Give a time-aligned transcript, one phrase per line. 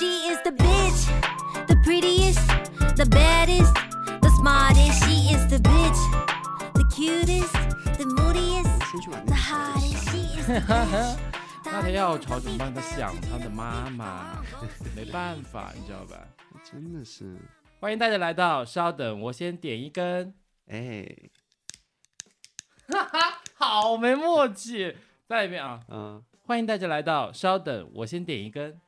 [0.00, 1.00] She is the bitch,
[1.68, 2.40] the prettiest,
[2.96, 3.74] the baddest,
[4.22, 5.04] the smartest.
[5.04, 6.00] She is the bitch,
[6.72, 7.52] the cutest,
[7.98, 10.10] the moodiest, 们先去把那 the 个手给 hottest.
[10.10, 11.18] She is the bitch.
[11.66, 12.72] 那他要吵怎么办？
[12.72, 14.42] 他想他的妈妈，
[14.96, 16.16] 没办法，你知道吧？
[16.64, 17.36] 真的是，
[17.78, 20.32] 欢迎大家来到，稍等，我先点一根。
[20.68, 21.06] 哎，
[22.88, 24.96] 哈哈好没默契，
[25.28, 25.80] 再来一遍啊！
[25.88, 28.80] 嗯，欢迎大家来到，稍等，我先点一根。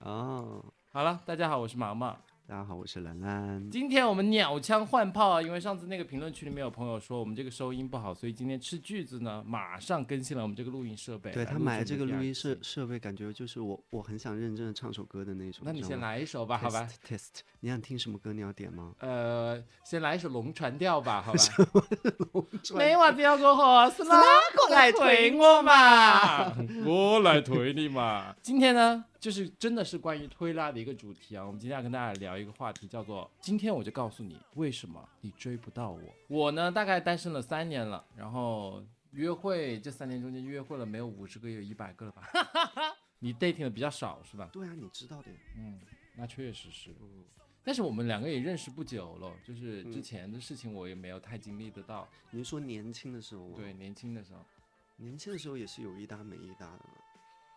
[0.00, 2.16] 哦，好了，大家好，我是毛毛。
[2.46, 3.70] 大家好，我是兰兰。
[3.70, 11.30] 今天我们鸟枪换炮啊，因为上次那个评论区里面有朋友说我们这个收音不好，所以今天斥巨资呢，马上更新了我们这个录音设备。
[11.32, 15.62] 对他买的这个录音设设备，感觉就是我我很想认真的唱首歌的那种。
[15.66, 18.32] 那你先来一首吧，好吧？Test test，你想听什么歌？
[18.32, 18.94] 你要点吗？
[19.00, 21.38] 呃，先来一首 《龙船调》吧，好吧？
[22.64, 26.52] 船没话调 过后，是哪个来推我嘛？
[26.86, 28.34] 我来推你嘛。
[28.42, 31.44] 今天呢，就是真的是关于推拉的一个主题啊。
[31.44, 36.00] 我们今天要跟大家聊一个话题，叫做“今天我就告诉你为什么你追不到我”。
[36.28, 42.22] 我呢，大概单身了三年了，然后约会这三年中间约会了没有五十个，有一百个了吧？
[43.20, 44.48] 你 dating 的比较少是吧？
[44.50, 45.30] 对啊，你知道的。
[45.54, 45.78] 嗯，
[46.16, 46.90] 那确实是。
[47.02, 47.22] 嗯，
[47.62, 52.08] 但是我们两个也认识不久了，就是之嗯前的事情我也没有太经历得到。
[52.30, 53.54] 你是说年轻的时候吗？
[53.56, 54.40] 对，，年轻的时候。
[54.96, 56.99] 年轻的时候也是有一搭没一搭的嘛。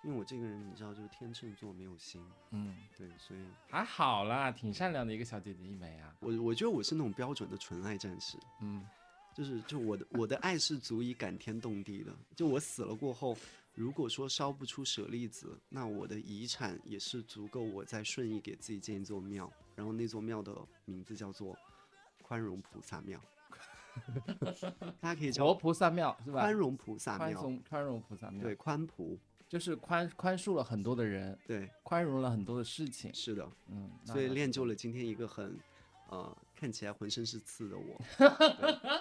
[0.03, 2.21] 因为我这个人，你知道，就是天秤座没有心。
[2.51, 6.13] 嗯，对，所以还好啦，挺善良的一个小姐姐一枚啊。
[6.19, 8.37] 我我觉得我是那种标准的纯爱战士。
[8.61, 8.85] 嗯，
[9.33, 12.13] 就是就我的我的爱是足以感天动地的。
[12.35, 13.37] 就我死了过后，
[13.73, 20.53] 如果说烧不出舍利子，那我的遗产也是足够我在顺义给自己建一座庙，然后那座庙的
[20.85, 21.57] 名字叫做
[22.21, 23.19] 宽容菩萨庙。
[24.99, 26.41] 大家可以叫佛菩萨庙是吧？
[26.41, 29.19] 宽容菩萨宽庙，宽容菩萨庙，对，，宽菩，
[29.53, 33.13] 就是宽宽恕了很多的人，对，宽容了很多的事情。
[33.13, 35.55] 是的，嗯，所以练就了今天一个很。
[36.09, 38.27] 呃，看起来浑身是刺的我， 对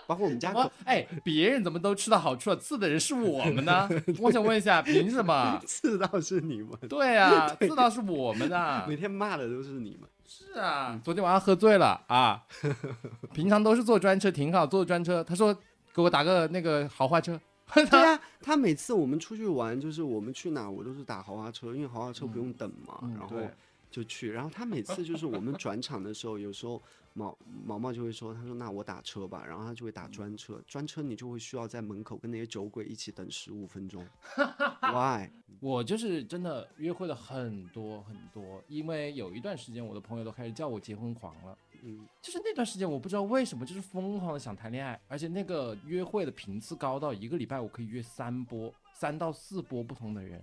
[0.07, 0.61] 包括我们家狗？
[0.61, 3.87] 我哎，别人怎么都吃到好处了，刺的人是我们呢？
[4.19, 8.97] 我想问一下，凭什么 刺到是你们，对啊，刺到是我们的每。
[8.97, 10.09] 天骂的都是你们。
[10.25, 12.43] 是啊，昨天晚上喝醉了啊，
[13.35, 15.23] 平常都是坐专车，挺好，坐专车。
[15.23, 15.53] 他说
[15.93, 17.39] 给我打个那个豪华车，
[17.91, 23.37] 对啊，他每次我们出去玩，就是我们去哪我都是打豪华车，因为豪华车不用等嘛，嗯然后
[23.91, 24.31] 就去。
[24.31, 26.81] 然后他每次就是我们转场的时候，有时候
[27.15, 34.07] 毛毛毛就会说，他说那我打车吧，然后他就会打专车，专车你就会需要在门口跟那些酒鬼一起等十五分钟。
[34.81, 35.31] Why？
[35.61, 41.57] 我就是真的约会了很多很多，因为有一段时间我的朋友都开始叫我结婚狂了。
[41.83, 50.41] 嗯，就是那段时间，我不知道为什么，就是疯狂的想谈恋爱，而且那个约会的频次高到一个礼拜我可以约三波，三到四波不同的人。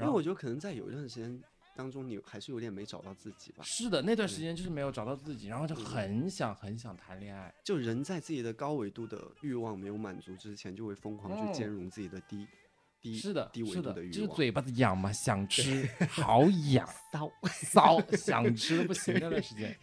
[0.00, 1.42] 因为我觉得可能在有一段时间
[1.76, 3.64] 当中，你还是有点没找到自己吧。
[3.64, 7.52] 是的，那段时间就是没有找到自己，然后就很想很想谈恋爱。
[7.64, 12.46] 就人在自己的高维度的欲望没有满足之前，就会疯狂去嗯兼容自己的低、
[13.00, 14.12] 低是的，低纬是的度的欲望。
[14.12, 16.42] 就是嘴巴子痒嘛，想吃，好
[16.72, 16.88] 痒。
[17.12, 17.30] 骚，
[17.62, 19.76] 骚，想吃都不行那段时间，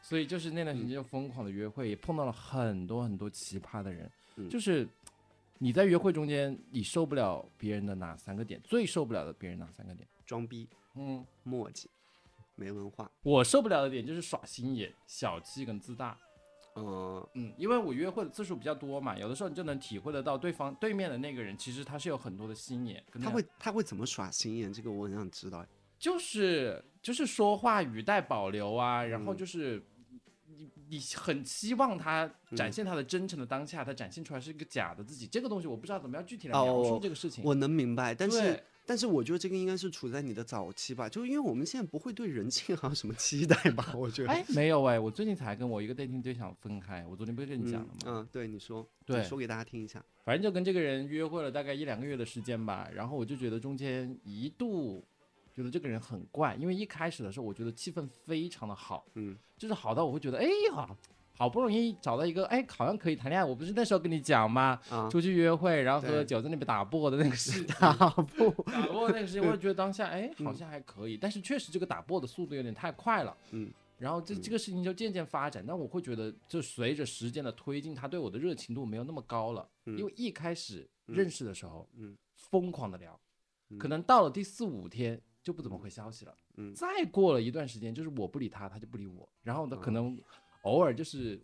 [0.00, 4.10] 所以就是那段时间就疯狂的约会，也碰到了很多很多奇葩的人。
[4.36, 4.88] 嗯就是
[5.58, 8.60] 你在约会中间，你受不了别人的哪三个点？
[8.64, 10.08] 最受不了的别人哪三个点？
[10.24, 11.90] 装逼、嗯，墨迹、
[12.54, 13.10] 没文化。
[13.22, 16.18] 我受不了的点就是耍心眼、小气跟自大。
[16.76, 24.72] 嗯，嗯，因为我约会的次数比较多嘛，有的时候你就能体会得到对方对面的那个人其实他是有很多的心眼，他会他会怎么耍心眼？
[24.72, 25.64] 这个我很想知道。
[25.98, 29.80] 就是就是说话语带保留啊，然后嗯就是
[30.46, 37.44] 你你很期望他展嗯现他的真诚的当下，他展现出来是一个假的自己，这个东西我不知道怎么样具体来描述哦这个事情。
[37.44, 43.94] 我能明白，但是对但是我觉得这个应该是处在你的早期吧，就因为我们现在不会对人性还有什么期待吧？
[43.96, 44.28] 我觉得。
[44.28, 47.94] 哎，没有哎，我最近才跟我一个 dating 对象分开，我昨天不是跟你讲了吗？
[48.06, 50.04] 嗯嗯，对，你说，对你说给大家听一下。
[50.24, 55.04] 反正就跟这个人约会了大概一两个月的时间吧，然后我就觉得中间一度
[55.54, 60.96] 觉得这个人很怪，因为一开始的时候我觉得气氛非常的好，嗯，就是好到我会觉得，哎呀，
[61.34, 63.44] 好不容易找到一个，哎，好像可以谈恋爱。
[63.44, 64.78] 我不是那时候跟你讲吗？
[64.90, 73.36] 啊，出去约会，然后喝对酒，在那边打破的那个事情， 打啵，打破那个事情，我就觉得当下，哎，好像还可以，但是确实这个打破的速度有点太快了。
[73.50, 79.98] 嗯，然后这这个事情就渐渐发展，但我会觉得，就随着时间的推进，他对我的热情度没有那么高了，嗯。
[79.98, 82.16] 因为一开始认识的时候，嗯。
[82.34, 83.18] 疯狂的聊，
[83.70, 83.78] 嗯。
[83.78, 86.74] 可能到了第四五天就不怎么回消息了，嗯。
[86.74, 90.18] 再过了一段时间，就是我不理他，他就不理我，然后呢，可哦能
[90.62, 91.40] 偶尔就是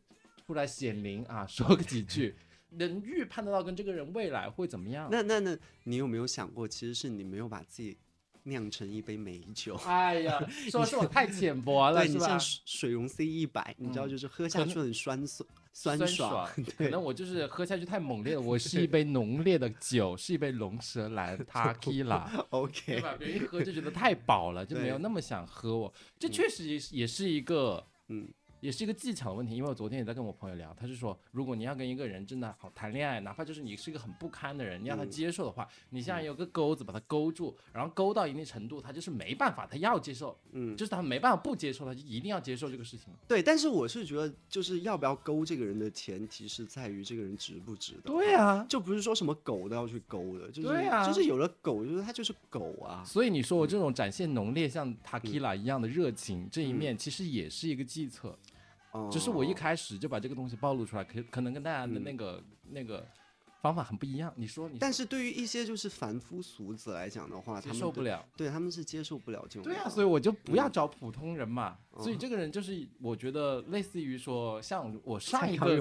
[0.46, 2.34] 出来显灵啊，说个几句，
[2.70, 5.08] 能预判得到跟这个人未来会怎么样。
[5.10, 7.96] 那那那，你有没有想过，其实是你没有把自己
[8.44, 9.74] 酿成一杯美酒。
[9.84, 10.38] 哎呀，
[10.70, 12.40] 说是我太浅薄了，是吧对你像？
[12.40, 18.40] 水水溶 C 一百，你知道嗯就是喝下去很酸酸酸酸爽，可对能我就是喝下去太猛烈了。
[18.40, 23.14] 我是一杯浓烈的酒，是一杯龙舌兰 Tequila， 对，OK，吧？
[23.18, 25.92] 别人一喝就觉得太饱了，就没有那么想喝我。
[26.18, 28.28] 这确实也是也是一个，嗯
[28.60, 29.56] 也是一个技巧的问题。
[29.56, 43.12] 因为我昨天也在跟我朋友聊，他是说，如果你要跟一个人真的好谈恋爱，哪怕就是你是一个很不堪的人，你让他嗯接受的话，你现在有个钩子把他勾住，然后勾到一定程度，他就是没办法，他要接受，嗯，就是他没办法不接受，他就一定要接受这个事情。
[43.26, 43.42] 对。
[43.42, 48.12] 但是我是觉得，就是要不要勾这个人的前提是在于这个人值不值得。
[48.12, 53.02] 对啊，就不是说什么狗都要去勾的，就是对啊就是有了狗，就是他就是狗啊。
[53.04, 58.38] 所以你说我这种展现浓烈像 Takila 一样的热情这一面，其实也是一个计策，哦
[59.10, 63.06] 只是我一开始就把这个东西暴露出来，可可能跟大家的那个、那个
[63.60, 64.32] 方法很不一样。
[64.36, 68.24] 你说你但是对于一些就是凡夫俗子来讲的话，他接们，受不了。
[68.36, 69.62] 对他们是接受不了这种。
[69.62, 71.76] 对啊，所以我就不要找普通人嘛。
[71.80, 75.76] 嗯所以这个人就是我觉得类似于说，像我上一个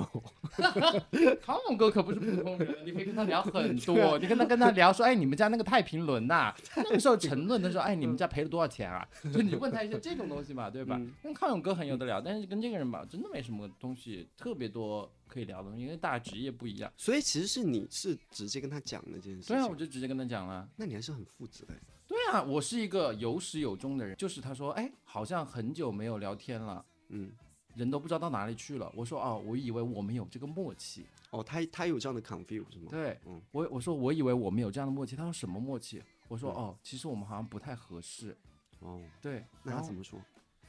[0.49, 9.07] 蔡 康永哥可不是普通人，你可以跟他聊很 啊多，你跟他跟他聊说，哎，你们家那个太平轮呐、那个时候沉沦的时候，哎，你们家赔了多少钱啊？
[9.31, 11.13] 就你问他一些这种东西嘛，对吧嗯？
[11.21, 16.91] 跟康永哥很有得聊，但是跟这个人吧，真的没什么东西特别多可以聊的，因为大家职业不一样。
[16.97, 19.55] 所以其实是你是直接跟他讲的这件事情。
[19.55, 20.67] 对啊，我就直接跟他讲了。
[20.75, 21.75] 那你还是很负责的。
[22.07, 26.83] 对啊，我是一个有始有终的人，就是他说，哎，好像很久没有聊天了。
[27.09, 27.31] 嗯，
[27.75, 28.91] 人都不知道到哪里去了。
[28.95, 31.05] 我说哦，我以为我们有这个默契。
[31.31, 32.87] 哦，他他有这样的 confuse 是吗？
[32.89, 35.15] 对，嗯我我说我以为我们有这样的默契。
[35.15, 36.01] 他说什么默契？
[36.29, 38.37] 我说哦，其实我们好像不太合适。
[38.79, 40.19] 哦，对，那他怎么说？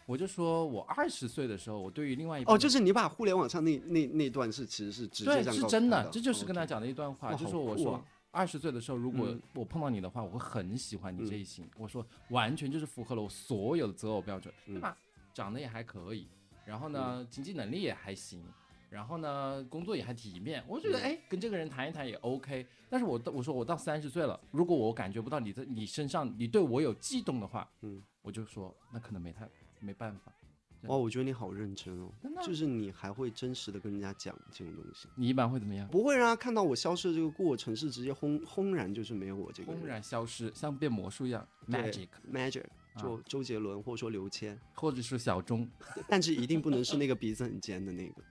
[0.08, 11.68] 我就说我二十岁的时候，我对于另外一半哦，就是你把互联网上那那那段是其实是直接对这样是真的，这就是跟他讲的一段话，就说我说二十岁的时候，如果嗯我碰到你的话，我会很喜欢你这嗯一型。
[11.76, 14.96] 我说完全就是符合了我所有的择偶标准，对嗯吧？
[15.34, 16.26] 长得也还可以，
[16.64, 18.42] 然后呢，经济能力也还行。
[18.88, 22.66] 然后呢，工作也还体面，我觉得嗯哎，跟这个人谈一谈也 OK。
[22.88, 29.46] 但是我到我说我到三十岁了，如果我感觉不到你在你身上，你对我有悸动的话，嗯，我就说那可能没太
[29.80, 30.32] 没办法。
[30.82, 32.08] 哦，我觉得你好认真哦。
[32.22, 35.88] 真的，就是你还会真实的跟人家讲这种东西，你一般会怎么样？
[35.88, 39.80] 不会让他看到我消失的这个过程是直接轰轰然就是没有我这个人。
[39.80, 42.62] 轰然消失，像变魔术一样，magic，magic，
[42.94, 43.02] 啊。
[43.02, 45.68] 就周杰伦或者说刘谦，或者是小钟。
[46.08, 48.22] 但是一定不能是那个鼻子很尖的那个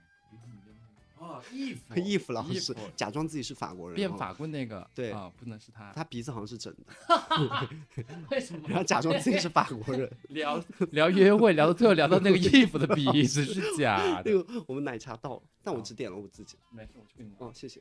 [1.28, 5.92] 哦，衣服义父老师，假装自己是法国人，哦变法棍那个，对啊，不能是他。
[5.92, 7.68] 他鼻子好像是整的，
[8.30, 10.10] 为什么 然后假装自己是法国人。
[10.30, 14.42] 聊聊约会聊到最后聊到那个 if 的鼻子是假那的？
[14.42, 16.56] 个我们奶茶到了，但我只点了我自己。
[16.70, 17.46] 没事，我去给你拿。
[17.46, 17.80] 哦，谢谢。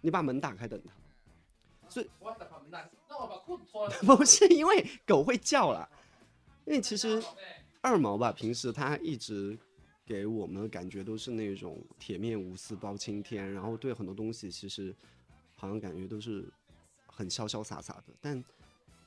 [0.00, 0.92] 你把门打开等他。
[2.18, 3.94] 我要把门拿，那我把裤子脱了。
[4.00, 5.88] 不是因为狗会叫啦，
[6.64, 7.22] 因为其实
[7.82, 9.58] 二毛吧，平时他一直
[10.04, 14.94] 给我们的感觉都是那种铁面无私、包青天，然后对很多东西其实
[15.54, 16.44] 好像感觉都是
[17.06, 18.14] 很潇潇洒洒的。
[18.20, 18.44] 但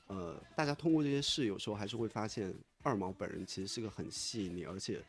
[0.06, 5.02] 呃，大家通过这些事，有时候还是会发现二毛本人其实是个很细腻，而且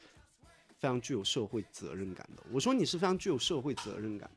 [0.78, 2.44] 非常具有社会责任感的。
[2.52, 4.30] 我说你是非常具有社会责任感。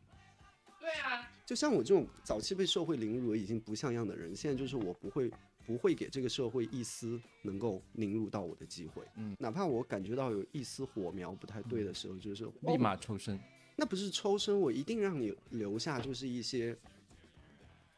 [0.79, 5.31] 对啊，就像我这种早期被社会凌辱已经不像样的人，现在就是我不会
[5.71, 13.39] 不会给这个社会一丝能够凝入到我的机会，嗯，哪怕我感觉到有一丝火苗不太对的时候，就是立哦马抽身。
[13.77, 16.77] 那不是抽身，我一定让你留下就是一些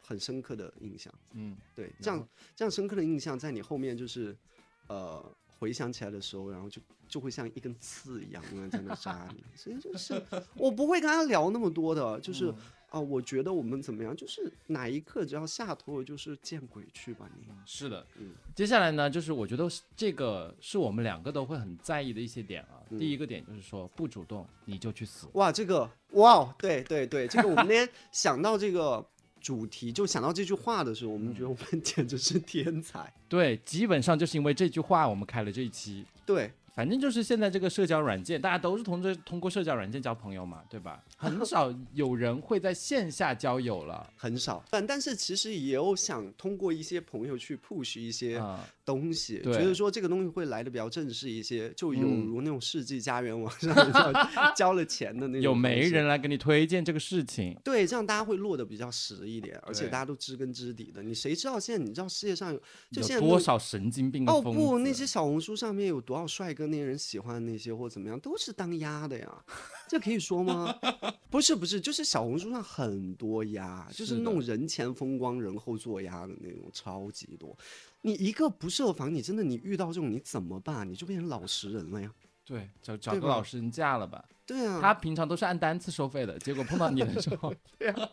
[0.06, 4.36] 很深刻的印象，嗯，对，这样这样深刻的印象在你后面就是
[4.88, 5.24] 呃
[5.58, 10.22] 回想起来的时候，然后就就会像一根刺一样永远在那扎你，所以就是
[10.56, 12.52] 我不会跟他聊那么多的，就是
[12.92, 17.46] 嗯啊、我觉得我们怎么样，就是哪一刻只要下头了，就是见鬼去吧你。
[17.64, 22.80] 是的，嗯接下来呢，就是我觉得是这个是我们两个都会很在意的一些点啊。
[22.90, 25.26] 嗯第一个点就是说，不主动你就去死。
[25.32, 29.02] 哇，这个哇，对对对，这个我们那天想到这个
[29.40, 33.10] 主题，就想到这句话的时候，我们觉得我们 简直是天才。
[33.30, 36.04] 对，基本上就是因为这句话，我们开了这一期。
[36.26, 41.02] 对，反正就是现在这个社交软件，大家都是通过通过社交软件交朋友嘛，对吧？
[41.16, 44.10] 很少有人会在线下交友了。
[44.16, 54.12] 很少，但但是其实也有想通过一些朋友去 push 一些啊、东西，对觉得说这个东西会来的比较正式一些，就有嗯如那种世纪佳缘网上交
[54.56, 55.92] 交了钱的那种，有媒。
[55.92, 61.02] 人来给你推荐这个事情，对，这样大家会落得比较实一点，而且大家都知根知底的。
[61.02, 62.58] 你谁知道现在你知道世界上有
[62.90, 69.44] 就现在多少神经病哦不，那些小红书上面有多少帅哥，那些人喜欢的那些或怎么样，都是当鸭的呀，
[69.86, 70.74] 这可以说吗？
[71.28, 77.54] 不是不是，就是小红书上很多鸭，就是那种人前风光人后做鸭的那种，超级多。
[78.02, 80.88] 你一个不设防，你真的你遇到这种你怎么办？
[80.88, 82.10] 你就变成老实人了呀。
[82.44, 84.24] 对，找找个老实人嫁了吧。
[84.44, 88.10] 对啊，他平常都是按单次收费的，结果碰到你的时候， 对啊，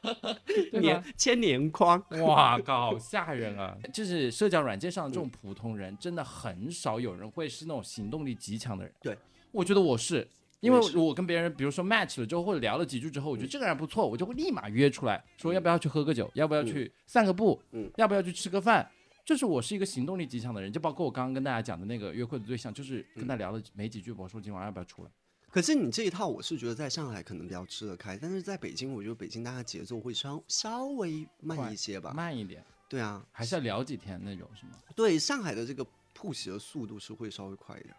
[0.72, 1.08] 对年吧？
[1.17, 3.75] 千年框，哇靠，好吓人啊！
[3.91, 8.93] 就是社交软件上的这种普通人，真的很少有人会是那种行动力极强的人。
[9.01, 9.17] 对，
[9.51, 10.27] 我觉得我是。
[10.62, 18.86] 因为我跟别人，比如说 match 了之后，或者聊了几句之后，我觉得这个人不错，我就会立马约出来，说要不要去喝个酒，要不要去散个步，嗯要不要去吃个饭。
[19.29, 25.12] 就是我是一个行动力极强的人，就包括我刚刚跟大家讲的那个约会的对象，就是跟他聊了没几句，我说今晚要不要出来？
[25.51, 32.12] 可是你这一套，我是觉得在上海可能比较吃得开，但是在北京，我觉得北京大家节奏会稍稍微慢一些吧。
[32.12, 34.71] 慢一点，对啊，还是要聊几天那种，是吗？
[34.95, 37.95] 对上海的这个铺席的速度是会稍微快一点，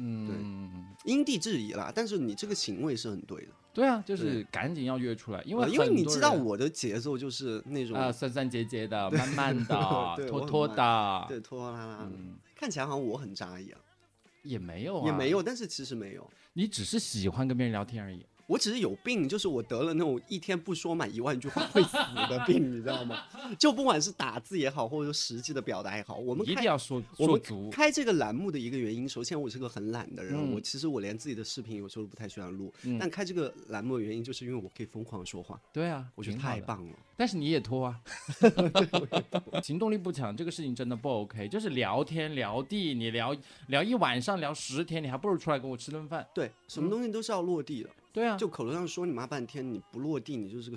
[0.00, 1.92] 嗯，因地制宜啦。
[1.94, 9.76] 但是你这个行为是很对的，对啊，就是赶紧要约出来，因为呃因为你知道我的节奏就是那种、啊，酸酸结结的，慢慢的，
[10.16, 13.78] 对拖拖的，对拖拖拉拉的，嗯，看起来好像我很渣一样，
[14.42, 16.28] 也没有啊，也没有，，但是其实没有。
[16.54, 18.24] 你只是喜欢跟别人聊天而已。
[18.50, 21.92] 我只是有病，就是我得了那种一天不说满一万句话会死
[22.28, 23.22] 的病， 你知道吗？
[23.56, 36.40] 就不管是打字也好，或者说实际的表达也好，我们一定要说说足，开这个栏目的一个原因，首先我是个很懒的人，嗯我其实我连自己的视频有时候都不太喜欢录，嗯但开这个栏目的原因就是因为我可以疯狂说话，对啊，我觉得。
[36.40, 36.96] 太棒了。
[37.18, 38.00] 但是你也拖啊
[39.62, 41.46] 行动力不强，这个事情真的不 OK。
[41.48, 46.26] 就是聊天聊地，你聊聊一晚上，聊十天，你还不如出来跟我吃顿饭。
[46.34, 50.76] 对，什么东西都是要落地的，对啊，就口头上说你妈半天，你不落地，你就是个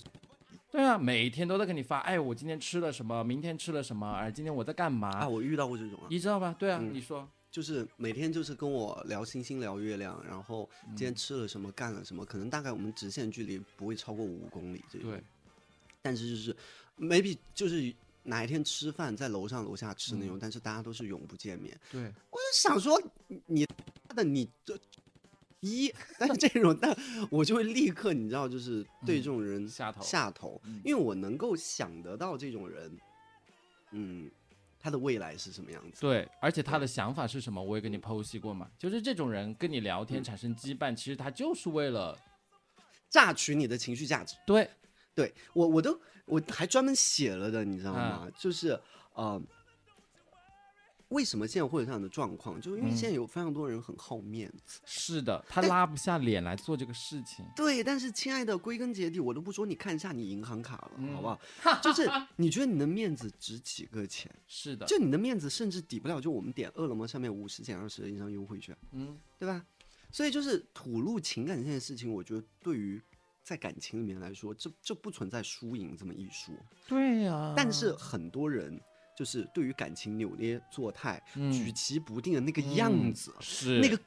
[0.72, 6.56] 对啊，每天都在给你发，哎，我今天吃了什么，明天吃了什么，哎，今天我在干嘛，啊，我遇到过这种啊，你知道吧？
[6.58, 10.98] 对啊，嗯你说，就是每天就是跟我聊星星聊月亮，然后今嗯。
[10.98, 15.12] 天吃了什么，干了什么，可能大概我们直线距离不会超过五公里这种。
[15.12, 15.24] 对，
[16.02, 16.56] 但是就是
[17.00, 21.80] maybe 就是哪一天吃饭在楼上楼下吃嗯那种，但是大家都是永不见面。
[21.92, 23.00] 对，我就想说
[23.46, 23.66] 你
[24.16, 24.76] 的你这
[25.64, 26.96] 一， 但是这种，但
[27.32, 32.98] 我就会立刻你知道，就是对这种人嗯下头下头，嗯因为我能够想得到这种人，
[33.92, 34.30] 嗯，
[34.80, 36.02] 他的未来是什么样子。
[36.02, 42.18] 对，而且他的想法是什么，我也跟你剖析过嘛，就是这种人跟你聊天产生羁绊，其实他就是为了
[43.10, 44.36] 榨取你的情绪价值。
[44.46, 44.70] 对，
[45.16, 48.24] 对我，我都我还专门写了的，你知道吗？
[48.26, 48.78] 嗯就是
[49.14, 49.42] 呃，
[51.14, 52.60] 为什么现在会有这样的状况？
[52.60, 54.82] 就是因为嗯现在有非常多人很好面子。
[54.84, 57.46] 是的，他拉不下脸来做这个事情。
[57.56, 61.40] 对，但是亲爱的，归根结底，我都不说你看一下你银行卡了，嗯好不好？
[61.82, 64.30] 就是你觉得你的面子值几个钱？
[64.48, 69.64] 是的，就你的面子甚至抵不了，就我们点饿了么上面五十减二十的一张优惠券，嗯，对吧？
[70.12, 73.02] 所以就是吐露情感这件事情，我觉得对于
[73.44, 76.56] 在感情里面来说，这这不存在输赢这么一说。
[76.88, 78.80] 对呀、但是很多人
[79.18, 83.98] 就是对于感情扭捏作态、嗯举棋不定的那个样嗯子，是那个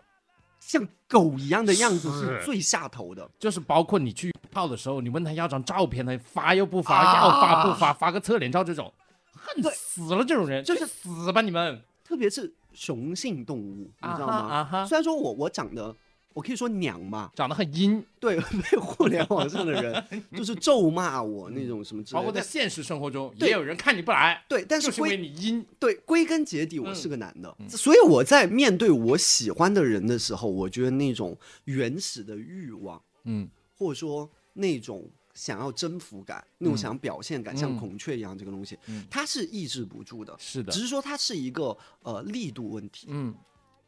[0.60, 3.30] 像狗一样的样子是是最下头的。
[3.38, 8.92] 就是包括你去泡的时候，你问他要张照片，他发又不发，啊要发不发，发个侧脸照这种，
[9.32, 11.82] 恨死了这种人，就是去死吧你们！
[12.04, 14.86] 特别是雄性动物，你知道吗？
[14.86, 15.94] 虽然说我我长得，
[16.36, 18.38] 我可以说娘嘛，长得很阴，对，
[18.70, 20.04] 被互联网上的人
[20.36, 22.18] 就是咒骂我那种什么之类的。
[22.18, 25.66] 包括在现实生活中也有人看你不来，对，但就是是因为归你阴。
[25.80, 36.76] 对归根结底，我嗯是个男的，所以我在面对我喜欢的人的时候，我觉得那种原始的欲望，嗯，或者说那种想要征服感、那种嗯。
[36.76, 39.06] 想表现感，像嗯孔雀一样这个东西，嗯。
[39.10, 40.70] 它是抑制不住的，是的。
[40.70, 43.06] 只，是说它是一个呃力度问题。
[43.08, 43.34] 嗯，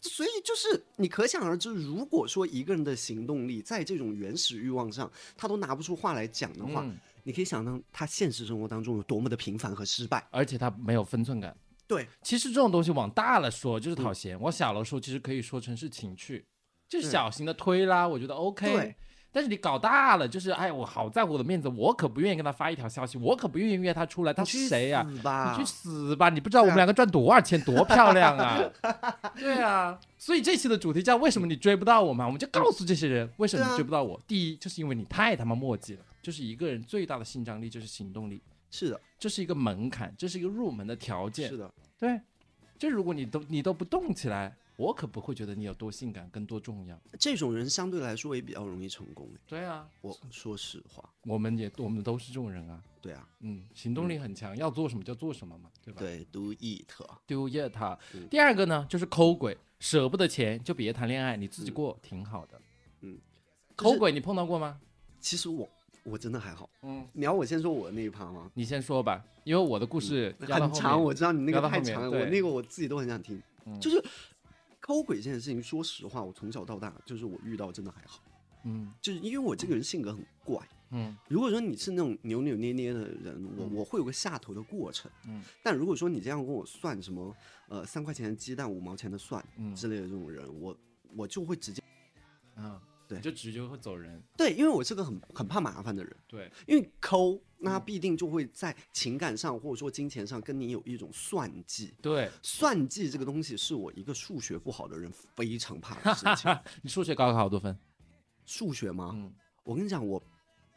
[0.01, 10.27] 所以就是你可想而知，如果说一个人的行动力在这种原始欲望上，他都拿不出话来讲的话，嗯你可以想象他现实生活当中有多么的平凡和失败。
[10.31, 11.55] 而且他没有分寸感。
[11.87, 16.45] 对，其实这种东西往大了说就是讨嫌，往小了说其实可以说成是情趣，
[16.89, 18.73] 就是小型的推拉，我觉得 OK。
[18.73, 18.97] 对。
[19.39, 25.07] 但是你搞大了，就是哎，我好在乎我的面子，我可不愿意跟他发一条消息，我可不愿意约他出来，他是谁呀！
[25.09, 26.29] 你去死吧！
[26.29, 28.59] 你不知道我们两个赚多少钱，多漂亮啊！
[29.39, 34.21] 对啊，所以这期的主题叫“为什么你追不到我”嘛，我们就告诉这些人为什么你追不到我。
[34.27, 38.43] 第一，就是因为你太他妈墨迹了，就是一个人最大的性张力就是行动力，
[38.73, 41.57] 是的，这是一个门槛，这是一个入门的条件是。
[41.57, 42.21] 的，对，
[42.77, 46.97] 就如果你都你都不动起来，我可不会觉得你有多性感跟多重要。
[47.19, 49.29] 这种人相对来说也比较容易成功。
[49.45, 55.99] 对啊，我说实话，我们也我们都是这种人啊，对啊，嗯，行动力很强，要做什么就做什么嘛，对吧？
[55.99, 58.29] 对，do it，do it。
[58.31, 62.61] 第二个呢，就是抠鬼，舍不得钱就别谈恋爱，你自己过挺好的。
[63.01, 63.19] 嗯，
[63.75, 64.79] 抠鬼你碰到过吗？
[65.19, 65.69] 其实我
[66.05, 66.71] 我真的还好。
[66.83, 68.49] 嗯，你要我先说我的那一趴吗？
[68.55, 73.37] 你先说吧，因为我的故事很长，我知道你那个太长了，我那个我自己都很想听。
[73.67, 74.03] 嗯就是
[74.89, 78.23] 抠鬼这件事情，说实话，我从小到大就是我遇到真的还好，
[78.65, 80.67] 嗯就是因为我这个人性格很怪。
[80.91, 85.11] 嗯如果说你是那种扭扭捏捏的人，我我会有个下头的过程。
[85.27, 87.37] 嗯，但如果说你这样跟我算什么
[87.69, 90.75] 呃三块钱的鸡蛋五毛钱的蒜嗯之类的这种人，我
[91.15, 91.83] 我就会直接
[92.57, 96.17] 嗯，对就直接会走人，对，因为我是个很很怕麻烦的人。
[96.27, 101.93] 对，因为抠，那嗯他必定就会在情感上或者说金钱上跟你有一种算计。
[102.01, 106.57] 对，算计这个东西是我一个数学不好的人非常怕的事情。
[106.83, 107.77] 你数学高考好多分？
[108.47, 109.13] 数学吗？
[109.15, 109.33] 嗯
[109.65, 110.23] 我跟你讲，我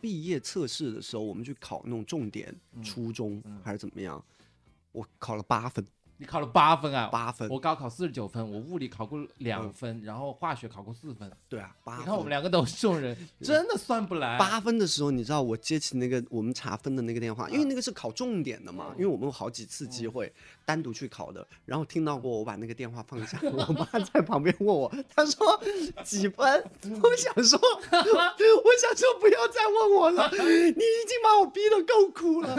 [0.01, 4.21] 毕业测试的时候，我们去考那种重点嗯初中、嗯还是怎么样，
[4.91, 5.85] 我考了八分，
[6.21, 7.07] 你考了八分啊？
[7.11, 7.49] 八分。
[7.49, 11.31] 我高考四十九分，我物理考过两分，然后化学考过四分。
[11.49, 11.75] 对啊。
[11.97, 14.37] 你看我们两个都是这种人， 真的算不来。
[14.37, 20.31] 八分的时候，你知道我接起那个我们查分的那个电话，因为那个是考重点的嗯嘛，因为我们有好几次机会
[20.63, 25.59] 单独去考的，然后听到过我把那个电话放下， 我妈在旁边问我，她说
[26.03, 26.63] 几分？
[27.01, 27.57] 我想说，
[27.89, 32.55] 我想说不要再问我了，你已经把我逼得够苦了。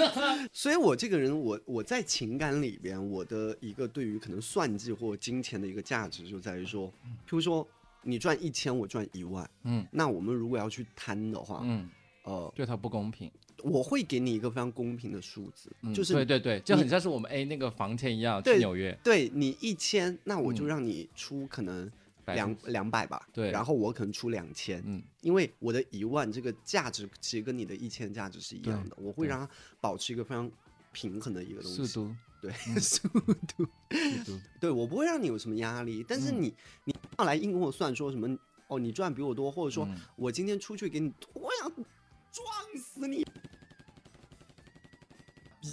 [0.53, 6.89] 所以我这个人，我我在情感里边，我的一个对于可能算计或金钱的一个价值，就在于说，
[7.27, 7.67] 譬如说
[8.03, 9.49] 你赚一千，我赚一万。
[9.65, 9.87] 嗯。
[9.91, 11.89] 那我们如果要去摊的话，嗯，
[12.25, 13.31] 呃，对他不公平。
[13.63, 18.99] 我会给你一个非常公平的数字，嗯就是对对对，就很像是我们 A 那个房钱一样，去对纽约。
[19.05, 20.67] 对你一千，那我就嗯。
[20.67, 21.89] 让你出可能
[22.27, 23.53] 两分两百吧，对。
[23.53, 25.01] 然后我可能出两千，嗯。
[25.21, 29.49] 因为我的一万这个价值其实跟你的一千价值是一样的，我会让它
[29.81, 30.51] 保持一个非常
[30.91, 32.75] 平衡的一个东西，速度对，嗯。
[32.83, 33.67] 速度，
[34.25, 36.43] 速度，对我不会让你有什么压力，但是嗯。
[36.43, 38.29] 你、你要来硬跟我算说什么
[38.67, 39.97] 哦，你赚比我多，或者说嗯。
[40.17, 42.47] 我今天出去给你，我想撞
[42.77, 43.25] 死你，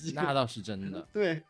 [0.13, 1.41] 那倒是真的，对。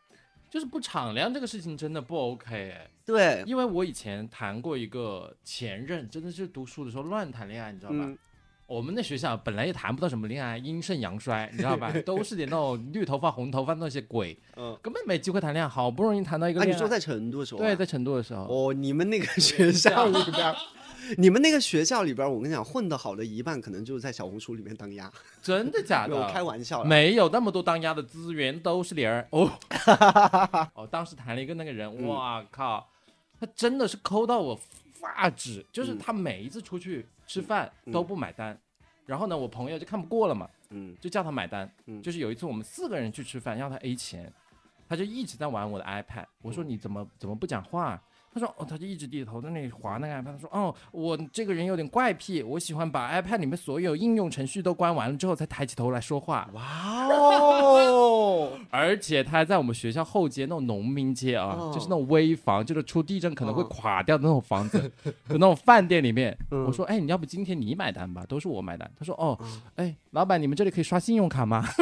[0.48, 2.90] 就是不敞亮这个事情真的不 OK 哎。
[3.06, 8.12] 对，因为我以前谈过一个前任，真的是读书的时候乱谈恋爱，你知道吧？
[8.70, 11.92] 嗯我们那学校本来也谈不到什么恋爱，阴盛阳衰， 你知道吧？
[12.06, 14.78] 都是点那种绿头发、红头发那些鬼，嗯。
[14.80, 15.68] 根本没机会谈恋爱。
[15.68, 17.64] 好不容易谈到一个啊，你说在成都的时候、啊？
[17.64, 20.56] 对，在成都的时候，哦，你们那个学校里边儿，
[21.18, 25.10] 你们那个学校里边儿，我跟你讲，混得好的一半可能就是在小红书里面当鸭。
[25.42, 26.30] 真的假的？
[26.30, 26.84] 开玩笑。
[26.84, 29.50] 没有那么多当鸭的资源，都是零儿 哦。
[30.74, 32.88] 哦，当时谈了一个那个人，嗯哇靠，
[33.40, 34.58] 他真的是抠到我
[34.94, 38.58] 发指，就是嗯他每一次出去吃饭嗯都不买单，
[39.06, 41.70] 然后呢，我朋友就看不过了嘛，嗯就叫他买单。
[41.86, 44.32] 嗯就是有一次我们四个人去吃饭，要他 A 钱，
[44.88, 46.26] 他就一直在玩我的 iPad。
[46.42, 48.02] 我嗯说你怎么怎么不讲话？
[48.32, 50.32] 他说哦，他就一直低着头在那里划那个 iPad。
[50.32, 56.48] 他说哦，我这个人有点怪癖，我喜欢把 iPad 里面所有应用程序都关完了之后才抬起头来说话。
[56.52, 64.78] 哇哦， 而且他还在我们学校后街那种农民街啊，哦就是那种危房，就是出地震可能会哦垮掉的那种房子，
[65.28, 66.36] 有那种饭店里面。
[66.52, 68.88] 嗯我说，哎，你要不今天你买单吧，都是我买单。
[68.96, 71.64] 他说，哦，嗯哎，老板，你们这里可以刷信用卡吗？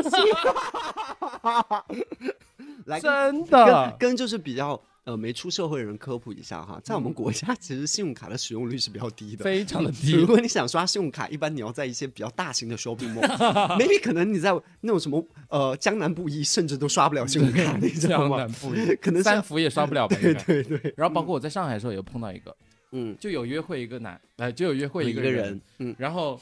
[2.86, 9.42] 来跟真跟的，跟就是比较呃没出社会的人科普一下哈，在我嗯们国家其实信用卡的使用率是比较低的。
[9.42, 10.26] 非常的低如。
[10.26, 18.52] 果你想刷信用卡，一般你要在一些比较大型的 shopping mall，maybe 可能你在那种什么呃江南布衣，甚至都刷不了信用卡，你知道吗江南？
[18.52, 20.14] 布衣，可能三福也刷不了吧？
[20.20, 22.54] 对对对，然后包括我在上海的时候也碰到一个，
[22.92, 26.38] 嗯，就有约会一个男，呃，就有约会一一个人，嗯然后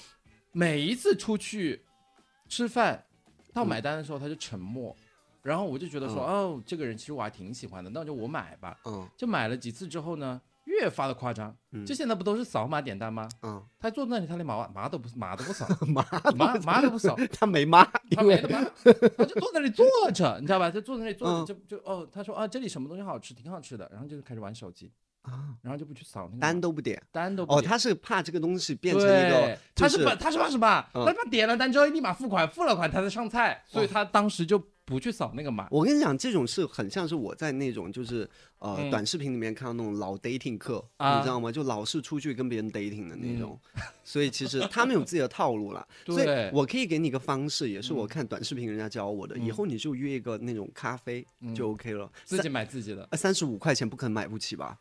[0.51, 1.81] 每一次出去
[2.49, 3.05] 吃饭
[3.55, 4.97] 到嗯买单的时候他就沉默，
[5.47, 8.77] 然后我就觉得说，哦，这个人其实我还挺喜欢的，那就我买吧。
[8.85, 9.09] 嗯。
[9.17, 11.87] 就买了几次之后呢，越发的夸张，嗯。
[11.87, 13.29] 就现在不都是扫码点单吗？
[13.43, 16.05] 嗯，他坐那里，他连码码都不码都不扫， 码
[16.35, 18.69] 码码都不扫，他没妈，他没得码，
[19.17, 20.69] 他就坐在那里坐着，你知道吧？
[20.69, 21.47] 就坐在那里坐着，嗯。
[21.47, 24.91] 就就哦，他说啊，这里什么东西好吃，挺好吃的，然后就开始玩手机，
[25.23, 25.55] 啊。
[25.63, 26.99] 然后就不去扫那个单都不点。
[26.99, 27.71] 哦，单都不点。
[27.71, 30.85] 他是怕这个东西变成一个，，他是怕他是怕什么？
[30.95, 31.05] 嗯。
[31.05, 35.67] 他是怕点了单之后立马付款，付了款他才上菜，所以他当时就不去扫那个码。
[35.71, 38.29] 我跟你讲，这种是很像是我在那种就是
[38.61, 41.51] 呃、嗯短视频里面看到那种老 dating 课，啊你知道吗？
[41.51, 43.59] 就老是出去跟别人 dating 的那种，
[44.05, 45.87] 所以其实他们有自己的套路啦。
[46.07, 54.79] 所以我可以给你一个方式，也是我嗯看短视频人家教我的，嗯以后你就约一个那种咖啡嗯就 OK 了，自己买自己的，三十五块钱不可能买不起吧？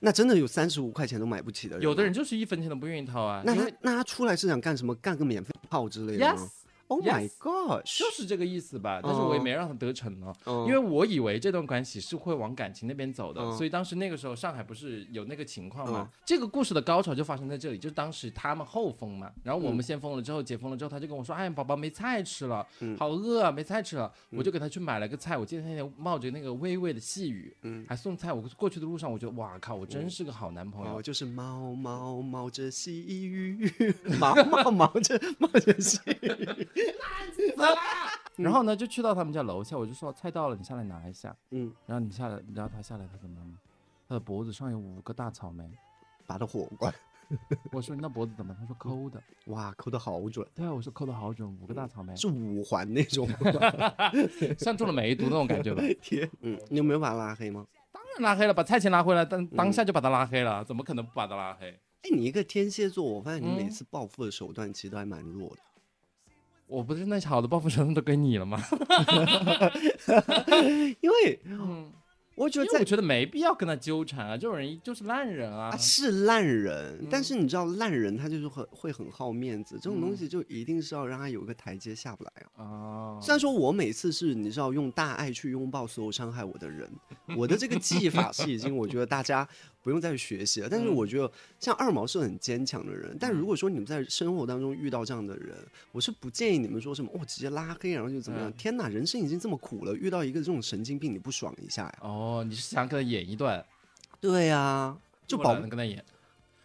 [0.00, 3.42] 那真的有三十五块钱都买不起的人，有的人就是一分钱都不愿意掏啊。
[3.44, 4.94] 那他那他出来是想干什么？
[4.96, 6.48] 干个免费炮之类的吗 yes，
[6.88, 7.98] Oh my gosh！
[7.98, 9.00] 就是这个意思吧。
[9.02, 16.08] 但是我也哦没让他得逞呢，嗯因为我以为这段关系是会往感情那边走的，嗯所以当时那个时候上海不是有那个情况嘛？
[16.10, 24.10] 嗯这个故事的高潮就发生在这里，就是当时他们后封嘛，然后我们嗯先封了之后，解封了之后，他就跟我说：“哎，宝宝没菜吃了，嗯好饿啊，没菜吃了。
[24.30, 28.32] 我就给他去买了个菜，我记得那天冒着那个微微的细雨，嗯还送菜。
[28.32, 30.96] 我过去的路上，我觉得哇靠，我真是个好男朋友。
[30.98, 33.70] 哦，就是猫猫冒着细雨，
[34.18, 36.68] 毛毛毛着冒着细雨。
[38.36, 41.36] 然后呢，就去到他们家楼下，我就说菜到了，你下来拿一下。
[41.50, 43.58] 嗯，然后你下来，然后他下来，他怎么了吗？
[44.08, 45.68] 他的脖子上有五个大草莓。
[46.26, 46.94] 拔的火罐，
[47.72, 48.54] 我说你那脖子怎么？
[48.60, 49.18] 他说抠的。
[49.46, 53.26] 哇，抠的好准，对啊，我说抠的好准，五个大草莓，是五环那种。
[54.58, 55.82] 像中了梅毒那种感觉吧。
[56.02, 57.66] 天，嗯，你有没有把他拉黑吗？
[57.90, 61.70] 当然拉黑了，把菜钱拉回来，当当下就把他拉黑了，怎么可能不把他拉黑？
[62.02, 65.62] 哎，你一个天蝎座，我发现你每嗯次报复的手段其实都还蛮弱的。
[66.68, 68.62] 我不是那好的报复手段都给你了吗？
[71.00, 71.90] 因为嗯，
[72.36, 75.76] 我觉得我觉得没必要跟他纠缠啊，这种人就是烂人啊啊，。
[75.76, 82.62] 是烂人，但嗯是你知道烂人他就是很会很好面子，这种东嗯西就一定是要让他有一个台阶下不来啊。
[82.62, 86.88] 哦，虽然说我每次是你知道用大爱去拥抱所有伤害我的人，
[87.36, 89.48] 我的这个技法是已经我觉得大家
[89.88, 90.68] 不用再去学习了。
[90.70, 95.56] 但是嗯我觉得像二毛是很坚强的人，但如果说你们在生活当中遇到这样的人，
[95.92, 98.50] 我是不建议你们说什么哦直接拉黑然后就怎么样。
[98.50, 101.98] 嗯天哪，人生已经这么苦了，遇到一个这种神经病你不爽一下呀？
[102.02, 103.64] 哦，你是想跟他演一段，
[104.20, 104.94] 对呀、
[105.26, 106.04] 就保我懒得跟他演。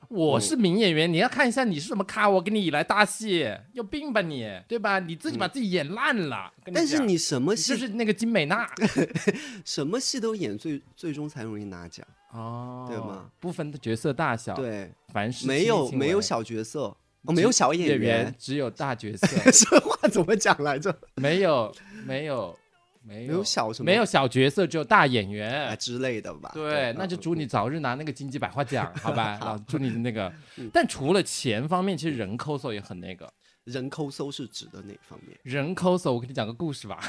[0.10, 5.00] 我是名演员，你要看一下你是什么咖，我给你来搭戏，有病吧你，对吧？
[5.00, 6.54] 你自己把自己演烂了。
[6.72, 8.70] 但是你什么戏就是那个金美娜
[9.66, 12.06] 什么戏都演，最最终才容易拿奖。
[12.34, 13.30] 哦，对吗？
[13.40, 20.96] 不分角色大小，，对，凡是没有没有小角色，哦，没有小演演员，只有大角色， 这话怎么讲来着？
[21.16, 21.74] 没有
[22.06, 22.58] 没有
[23.04, 25.78] 没没有有小什么没有小角色，只有大演啊员。
[25.78, 26.50] 之类的吧？
[26.54, 29.38] 对，那就嗯祝你早日拿那个金鸡百花奖， 好吧？
[29.40, 30.70] 好祝你的那个 嗯。
[30.74, 33.32] 但除了钱方面，其实人抠搜也很那个。
[33.66, 35.38] 人抠搜是指的哪方面？
[35.44, 37.00] 人抠搜，我给你讲个故事吧。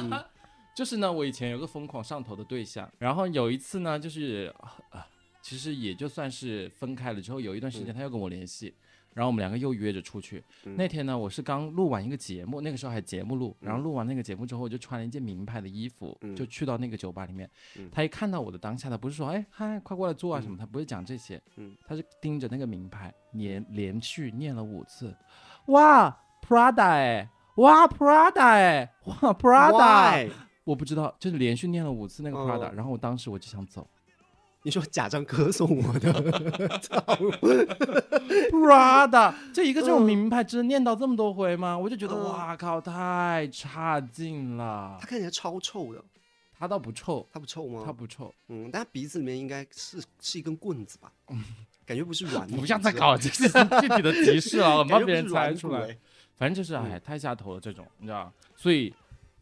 [0.00, 0.10] 嗯
[0.74, 4.52] 就是呢，我以前有个疯狂上头的对象，然后有一次呢，就是
[4.90, 5.06] 啊，
[5.40, 8.74] 其实也就算是分开了之后，有一段时间他又跟我联系，
[9.12, 10.42] 然后我们两个又约着出去。
[10.64, 17.48] 嗯那天呢，我是刚录完一个节目，那个时候还节目录，然后录完那个节目之后，我就穿了一件名牌的衣服，嗯就去到那个酒吧里面。
[17.76, 25.14] 嗯他一看到我的当下，他不是说哎嗨，快过来坐啊什么，他不会讲这些，嗯他是盯着那个名牌连连续念了五次，
[25.66, 30.28] 哇，Prada 哎，哇 Prada 哎，哇 Prada。
[30.64, 33.86] 我不知道，就是连续念了五次那个哦 Prada，、然后我当时我就想走
[34.64, 36.12] 你说假装歌颂我的，
[36.80, 36.98] 操
[38.50, 41.76] ！Prada，这一个这种嗯名牌真的念到这么多回吗？
[41.78, 45.06] 我就觉得嗯哇靠，太差劲了他。
[45.06, 46.02] 看起来超臭的，
[46.58, 47.82] 他倒不臭，他不臭吗？
[47.84, 51.12] 他不臭，嗯，但他鼻子里面应该是是一根棍子吧？
[51.30, 51.44] 嗯
[51.86, 52.56] 感觉不是软的。
[52.56, 53.46] 不像在搞这些
[53.82, 55.94] 具体的提示啊，我怕别人猜出来。
[56.36, 58.32] 反正就是哎，太下头了这种，你知道？
[58.56, 58.92] 所以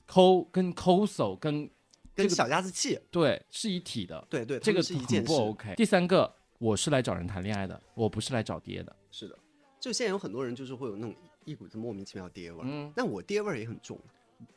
[0.07, 1.69] 抠跟抠手跟
[2.15, 5.35] 这个跟小家子气，对是一体的，对对，这个是一件不。
[5.35, 5.75] OK。
[5.77, 8.95] 第三个，我是来找人谈恋爱的，我不是来找爹的。
[9.11, 9.39] 是的，
[9.81, 13.99] 就现在有很多人就是会有那种一股子莫名其妙爹味儿，嗯但我爹味儿也很重。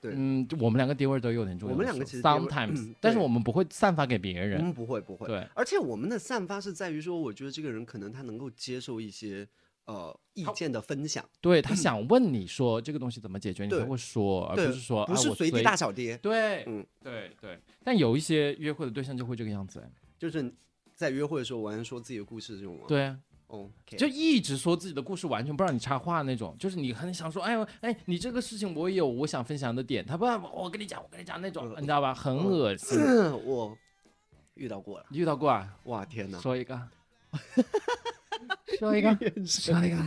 [0.02, 1.70] 对嗯，我们两个爹味儿都有点重。
[1.70, 4.60] 我们两个其实 sometimes，、嗯但是我们不会散发给别我人。
[4.64, 9.48] 们不会不会，对，而且我们的散发是在于说，我觉得这个人可能他能够接受一些
[9.86, 15.76] 呃意见的分享，对他想问你说这个东西怎么解决，你才会说，而不是说不是随地大。
[15.76, 17.60] 小爹，对，嗯对对。
[17.84, 20.54] 但有一些约会的对象就会这个样子，哎就是
[20.94, 22.84] 在约会的时候完全说自己的故事这种吗？
[22.88, 26.56] 对啊，哦，就一直说自己的故事，完全不让你插话那种。
[26.58, 32.14] 就是你很想说，哎呦，哎，你这个事情我也有我想分享的点，他不，我跟你讲，我跟你讲那种，嗯你知道吧？
[32.16, 32.98] 很恶心。
[33.46, 33.78] 我
[34.56, 35.78] 遇到过了，遇到过啊？
[35.84, 36.40] 哇天哪！
[36.40, 36.82] 说一个，
[38.80, 39.98] 说一个， 说一个。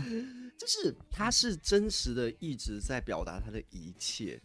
[0.58, 4.40] 就是他是真实的一直在表达他的一切，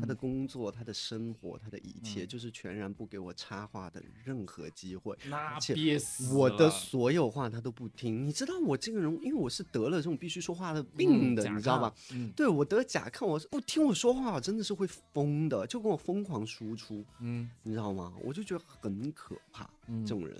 [0.00, 5.14] 他的工作、他的生活、他的一切，嗯就是全然不给我插话的任何机会。
[5.28, 11.92] 那而且憋死我的所有话他都不听，你知道我这个人，因为我是得了这种必须说话的病的，嗯你知道吗？？
[12.12, 18.14] 嗯对我得甲亢，我是不听我说话，我真的是会疯的，就跟我疯狂输出，嗯你知道吗？
[18.22, 20.34] 我就觉得很可怕，嗯这种人，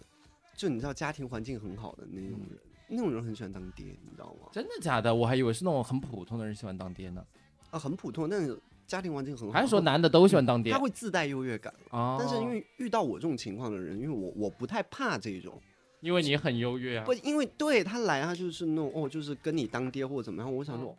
[0.57, 4.49] 就你知道家庭环境很好的那种人，那种人很喜欢当爹，你知道吗？
[4.53, 5.15] 真的假的？
[5.15, 7.25] 我还以为是那种很普通的人喜欢当爹呢，
[7.71, 10.79] 啊，很普通，但是家庭环境很好，还是说男的都喜欢当爹他？
[10.79, 11.73] 会自带优越感？
[11.91, 15.61] 哦，但是因为遇到我这种情况的人，因为我我不太怕这种，
[16.01, 20.97] 因为你很优越啊不，，因为对他来他就是那种哦，就是跟你当爹或者怎么样，我想说，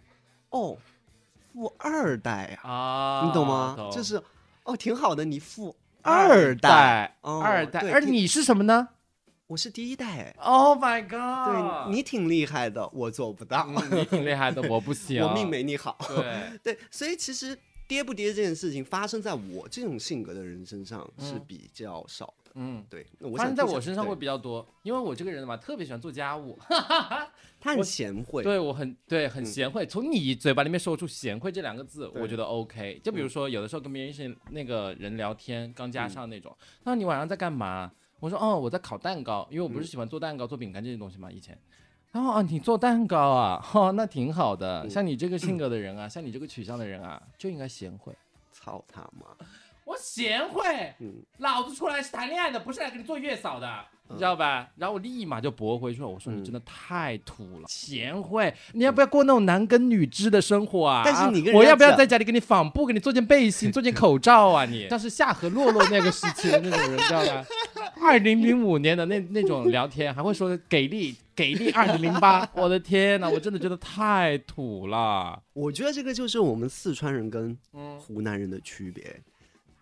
[0.51, 0.77] 哦，
[1.53, 3.73] 富二代啊，啊，你懂吗？
[3.75, 4.21] 懂就是
[4.63, 8.89] 哦，挺好的，你富二代，代，哦二代，而你是什么呢
[9.49, 10.31] 我是第一代。
[10.37, 11.87] ？Oh my god！
[11.87, 15.97] 对你挺厉害的，我做不到，嗯你挺厉害的，我不行， 我命没你好。
[16.07, 17.57] 对， 对，所以其实
[17.87, 22.51] 跌不跌这件事情发生在我这种性格的人身上是嗯比较少的。
[22.53, 22.85] 嗯。
[22.87, 26.55] 对，那我发生在我身上会比较多，因为我这个人嘛，特别喜欢做家务，
[27.59, 29.83] 他很贤惠，对我很对很嗯贤惠。
[29.83, 33.01] 从你嘴巴里面说出“贤惠”这两个字，我觉得 OK。
[33.03, 37.91] 就比如说，有的时候跟别人是那个人聊天，刚嗯加上那种，他说你晚上在干嘛？
[38.19, 41.57] 我说哦，我在烤蛋糕，因为我不是嗯喜欢做蛋糕、做饼干这些东西嘛，以前。
[42.11, 44.83] 然后啊，你做蛋糕啊，哦，那挺好的。
[44.83, 48.13] 嗯像你这个性格的人啊，像你这个取向的人啊，就应该贤惠。
[48.51, 49.27] 操他妈！
[49.89, 50.61] 我贤惠，
[50.99, 53.67] 嗯，老子出来是谈恋爱的，不是来给你做月嫂的，
[54.09, 54.69] 你知道吧？
[54.75, 61.01] 然后我立马就驳回去了，我说你嗯真的太土了，贤惠，你要不要过那种男耕女织的生活啊？
[61.03, 64.63] 但是你跟我要不要在家里给你纺布，给你做件背心，做件口罩啊？
[64.65, 67.45] 你 像是夏河洛洛那个时期的那种人，知道吧？
[67.99, 75.41] 二零零五年的那那种聊天，还会说给力 给力二零零八，我的天呐，我真的觉得太土了。
[75.53, 79.19] 我觉得这个就是我们四川人跟嗯湖南人的区别。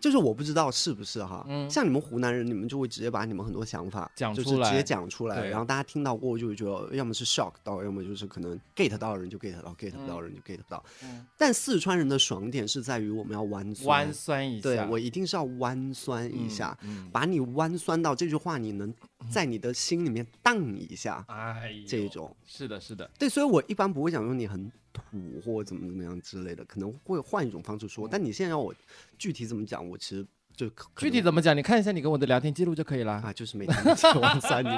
[0.00, 1.68] 就是我不知道是不是哈，嗯。
[1.70, 4.44] 像你们湖南人，你们就会直接把你们很多想法讲出来。
[4.44, 10.84] 就是直接讲出来，然后大家听到过就会觉得，要么是 shock 到，要么就是可能 get 到的人就 get 到，get 不到的人就 get 不到。
[11.02, 11.26] 嗯。
[11.36, 18.92] 但四川人的爽点是在于我们要弯酸，弯酸一下，对我一定是要弯酸一下，嗯，把你弯酸到这句话你能
[19.30, 22.34] 在你的心里面荡一下，哎，这种。
[22.44, 25.02] 是的，是的，对，所以我一般不会想说你很土
[25.44, 28.08] 或怎么怎么样之类的，可能会换一种方式说。
[28.08, 28.74] 但你现在让我
[29.18, 31.56] 具体怎么讲，我其实就具体怎么讲？
[31.56, 33.12] 你看一下你跟我的聊天记录就可以了。
[33.12, 34.70] 啊，就是每天就弯酸你。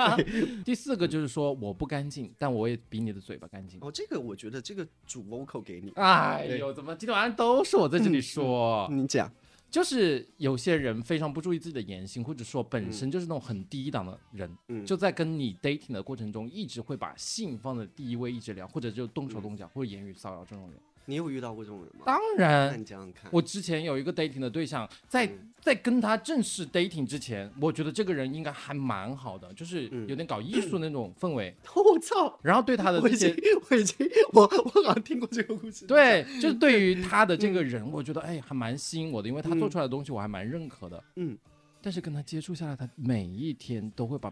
[0.64, 3.78] 第四个就是说我不干净，但我也比你的嘴巴干净。
[3.80, 8.86] 哦，这个我觉得这个主 vocal 给你，哎呦，怎么今天晚上都是我在这里说？
[8.90, 9.32] 你讲，
[9.74, 14.86] 就是有些人非常不注意自己的言行，或者说本身就是那种很低档的人，嗯。
[14.86, 20.80] 就在跟你 dating 的过程中，一直会把性放在第一位，一直聊，或者就动手动脚，或者言语骚扰这种人。
[21.06, 22.02] 你有遇到过这种人吗？
[22.06, 23.30] 当那然，你讲讲看。
[23.32, 32.38] 我之前有一个 dating 的对象，在嗯在跟他正式 dating 之前，我觉得这个人应该还蛮好的，就是嗯有点搞艺术那种氛围， 我操！
[32.42, 35.86] 然后对他的我已经这些，我已经，我我好像听过这个故事。
[35.86, 41.02] 对，就是对于他的这个人，我觉得哎还蛮吸引我的，因为他做嗯出来的东西我还蛮认可的。
[41.16, 41.36] 嗯，
[41.80, 44.30] 但是跟他接触下来，他每一天都会把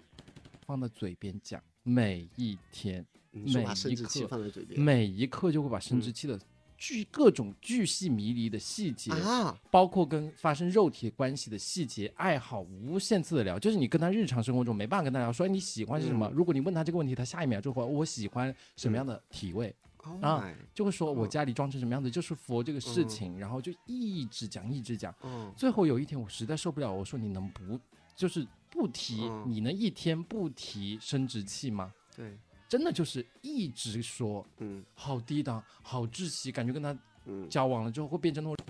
[0.67, 6.39] 放在嘴边讲，每一天每一刻每一刻就会把生殖器的
[6.83, 13.57] 巨各种巨细迷离的细节，啊，包括跟发生肉体关系的细节、爱好，无限次的聊。
[13.57, 16.27] 就是你跟他日常生活中没办法跟他聊，说哎你喜欢是什么？
[16.27, 16.35] 嗯。
[16.35, 25.15] 如果你问他这个问题，他下一秒就会我喜欢什么样的体位，Oh 啊就会说我嗯家里装成什么样子，就是佛这个事情，然后就一直讲一直讲。
[25.23, 25.55] 嗯。
[25.57, 27.79] 最后有一天我实在受不了，我说你能不
[28.17, 29.45] 就是不提，嗯。
[29.47, 31.93] 你能一天不提生殖器吗？
[32.17, 32.37] 对，
[32.73, 37.47] 真的就是一直说嗯好低档、好窒息，感觉跟他嗯。
[37.51, 38.67] 交往了之后会变成那种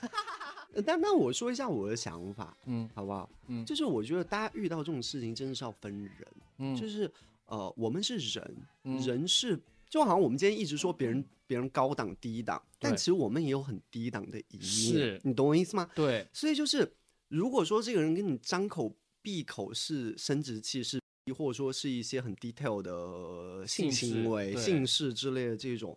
[0.72, 3.28] 呃但那我说一下我的想法，嗯好不好？
[3.48, 7.12] 嗯就是我觉得大家遇到这种事情真的是要分人，嗯就是
[7.44, 9.60] 呃，我们是人，嗯人是
[9.90, 15.86] 就好像我们今天一直说别人别人高档低档，但其实我们也有很低档的一面，是你懂我意思吗？
[15.94, 16.90] 对所以就是
[17.28, 20.98] 如果说这个人跟你张口闭口是生殖器是。
[21.32, 25.96] 或者说是一些很 detail 的性行为、对性事之类的这种，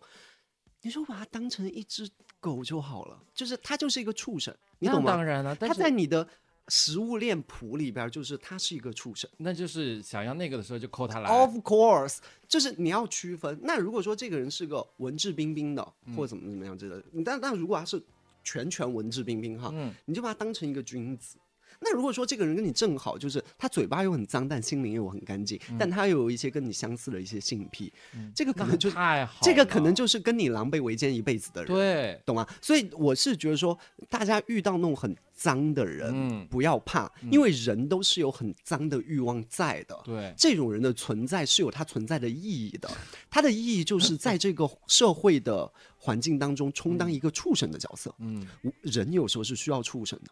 [0.82, 5.12] 你说把它当成一只狗就好了，就是它就是一个畜生，你懂吗？
[5.12, 6.28] 当然了，但它在你的
[6.68, 9.30] 食物链谱里边，就是它是一个畜生。
[9.38, 11.30] 那就是想要那个的时候就扣它来。
[11.30, 12.18] Of course，
[12.48, 13.60] 就是你要区分。
[13.62, 18.02] 那如果说这个人是个文质彬彬的，嗯或者怎么怎么样之类的，但但如果他是
[18.44, 21.38] 全全文质彬彬哈，嗯，你就把他当成一个君子。
[21.84, 27.92] 那如果说这个人跟你正好，就是他嘴巴又很脏，但心灵又很干净，但他又有一些跟你相似的一些性癖，
[28.36, 31.74] 这个可能就太好了，这个可能就是跟你狼狈为奸一辈子的人。
[31.74, 32.48] 对，懂吗？
[32.62, 33.78] 所以我是觉得说，
[34.10, 36.48] 大家遇到那种很脏的人，嗯。
[36.52, 39.98] 不要怕，因为人都是有很脏的欲望在的。
[40.04, 42.90] 对，这种人的存在是有他存在的意义的，
[43.32, 48.14] 他的意义就是在这个社会的环境当中充当一个畜生的角色。
[48.20, 48.46] 嗯，
[48.82, 50.32] 人有时候是需要畜生的，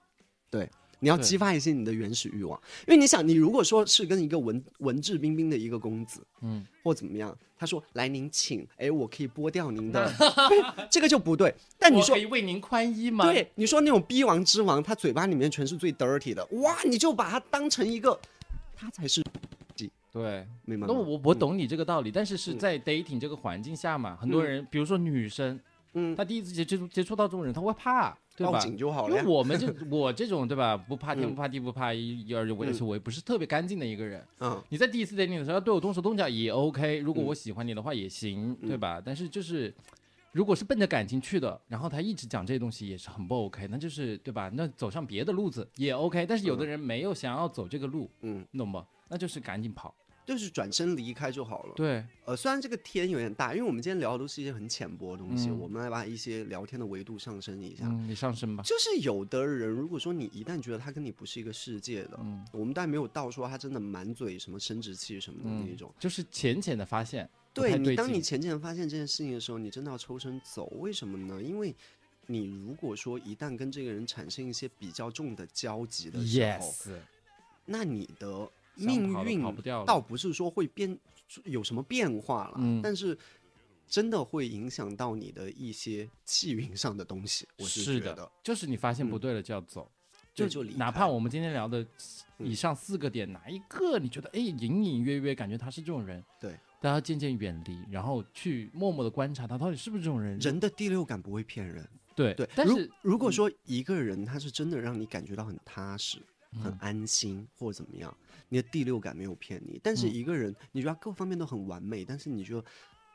[0.50, 10.12] 对，你要激发一些你的原始欲望，因为你想，你如果说是跟一个文文质彬彬的一个公子，嗯，或怎么样，他说来您请，哎，我可以剥掉您的，
[10.50, 11.54] 对这个就不对。
[11.78, 13.26] 但你我说可以为您宽衣吗？
[13.26, 18.20] 对，你说那种逼王之王，他嘴巴里面全是最 dirty 的，哇，你就把他当成一个，
[18.76, 19.24] 他才是，
[20.12, 20.46] 对。
[20.66, 20.94] 明白吗？
[20.94, 25.60] 那我我懂你这个道理，但是是在 dating 这个环境下嘛，很多人，比如说女生，
[25.94, 28.54] 嗯，她第一次接接触接触到这种人，她会怕，对吧？
[28.54, 29.16] 报警就好了。
[29.16, 34.26] 因为我们这 我这种对吧，不怕天嗯不怕地不怕一，一而且我而且嗯我也不是特别干净的一个人。
[34.40, 39.02] 嗯，你在第一次 dating 的时候要对我动手动脚也 OK，如果嗯我喜欢你的话也行，嗯对吧？
[39.04, 39.74] 但是就是。
[40.32, 44.48] 如果是奔着感情去的，然后他一直讲这些东西也是很不 OK，那就是对吧？
[44.54, 48.80] 那走上别的路子也 OK，但是有的人没有想要走这个路，嗯，你懂不？
[49.08, 49.92] 那就是赶紧跑。
[50.30, 51.74] 就是转身离开就好了。
[51.76, 57.88] 对，呃，虽然这个天有点大，因为我们今天聊的都是一些很浅薄的东西，嗯我们来把一些聊天的维度上升一下。
[57.88, 58.62] 嗯，你上升吧。
[58.62, 65.92] 就是有的人，如果说你一旦觉得他跟你不是一个世界的，嗯我们当然没有到说他真的满嘴什么生殖器什么的那种。
[65.98, 70.68] 就是浅浅的发现，不对你，当你浅浅的发现这件事情的时候，你真的要抽身走。
[70.78, 71.42] 为什么呢？
[71.42, 71.76] 因为
[72.28, 76.94] 你如果说一旦跟这个人产生一些比较重的交集的时候
[77.66, 79.42] 那你的想命运
[79.86, 80.98] 倒不是说会变
[81.44, 82.82] 有什么变化了，嗯。
[82.82, 83.18] 但是
[83.88, 87.48] 真的会影响到你的一些气运上的东西。
[87.58, 89.20] 我是的觉得，就是你发现不嗯。
[89.20, 89.92] 对了就要走，
[90.34, 91.82] 就就离哪怕我们今天聊的
[92.38, 92.48] 嗯。
[92.48, 100.38] 以上四个点，哪一个你觉得哎隐隐约约感觉他是这种人，对，大家渐渐远离，然后去默默的观察他到底是不是这种人。
[100.40, 101.88] 人的第六感不会骗人。
[102.16, 106.22] 对对，如但是如果说一个人他是真的让你感觉到很踏实、
[106.62, 108.16] 很嗯安心或者怎么样，
[108.50, 109.80] 你的第六感没有骗你。
[109.84, 112.64] 但是嗯一个人，你觉得他各方面都很完美，但是你觉得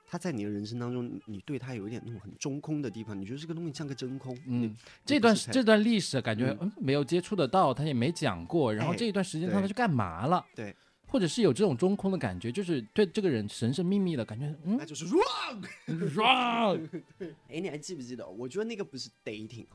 [0.07, 4.39] 他在你的人生当中，你你对他有一点那种很中空的地方，你觉得这个东西像个真空。
[4.47, 10.45] 嗯，这段这段历史感觉没有接触得到，他也没讲过，然后哎这一段时间他对去干嘛了？
[10.55, 10.75] 对，
[11.09, 15.65] 或者是有这种中空的感觉，就是对这个人神神秘秘的感觉，嗯那就是 wrong。
[16.15, 17.03] wrong，
[17.49, 18.29] 哎，你还记不记得？
[18.29, 19.67] 我觉得那个不是 dating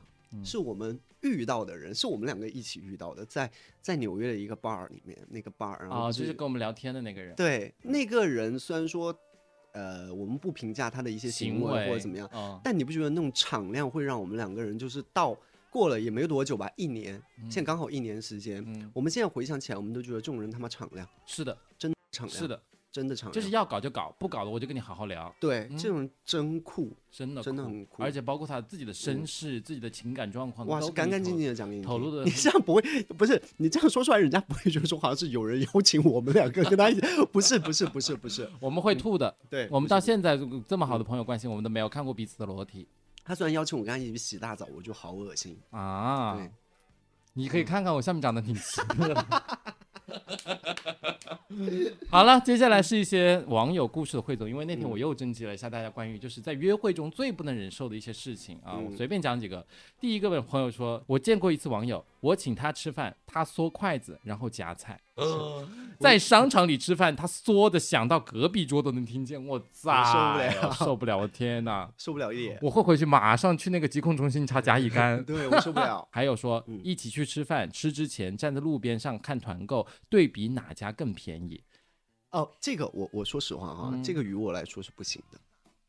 [0.44, 9.14] 是我们遇到的人，是我们两个一起遇到的，在在纽约的一个 bar 里面，那个 bar，然后啊，不就是跟我们聊天的那个人，对那个人，虽然说，
[9.72, 15.36] 呃，我们不评价他的一些行行为或者怎么样，嗯，但你不觉得那种敞亮会让我们两个人就是到
[15.70, 22.38] 过了也没多久吧，一年，现在刚好一年时间，嗯，我们现在回想起来，我们都觉得这种人他妈敞亮，是的，真敞亮。
[22.38, 22.60] 是，的，
[22.92, 25.78] 真的场量，就是要搞就搞，不搞的我就跟你好好聊，对，嗯。
[25.78, 28.02] 这种人真酷，真的真的很酷。
[28.02, 31.88] 而且包括他自己的身世、自己的情感状况，哇，都是干干净净的讲给你听。
[31.88, 32.82] 透露的你这样不会，
[33.16, 37.00] 不是你这样说出来，人家不会觉得说好像是有人邀请我们两个跟他一起，
[37.32, 39.34] 不是，不是，不是，不是，我们会吐的。
[39.48, 42.88] 对，我们到现在这么好的朋友关系，我们都没有看过彼此的裸体。
[43.22, 45.56] 他虽然邀请我跟他一起洗大澡，我就好恶心。
[45.70, 46.50] 啊对。
[47.34, 49.26] 你可以看看我下面长得挺奇特的。
[52.08, 59.64] 好了，接下来是一些网友故事的汇总，因为那天我又征集了一下大家关于就是在约会中最不能忍受的一些事情啊，我随便讲几个。
[60.00, 65.00] 第一个朋友说，我见过一次网友，我请他吃饭，他缩筷子然后夹菜。
[65.98, 71.90] 在商场里吃饭，他缩的响到隔壁桌都能听见，我操受不了受不了，我天哪！
[71.96, 75.22] 受不了一点，我会回去马上去那个疾控中心查甲乙肝。
[75.24, 76.06] 对我受不了。
[76.12, 81.62] 还有说嗯一起去吃饭，吃之前站在路边上看团购，对比哪家更便宜。
[82.30, 85.38] 哦，这个我我说实话哈，嗯这个于我来说是不行的。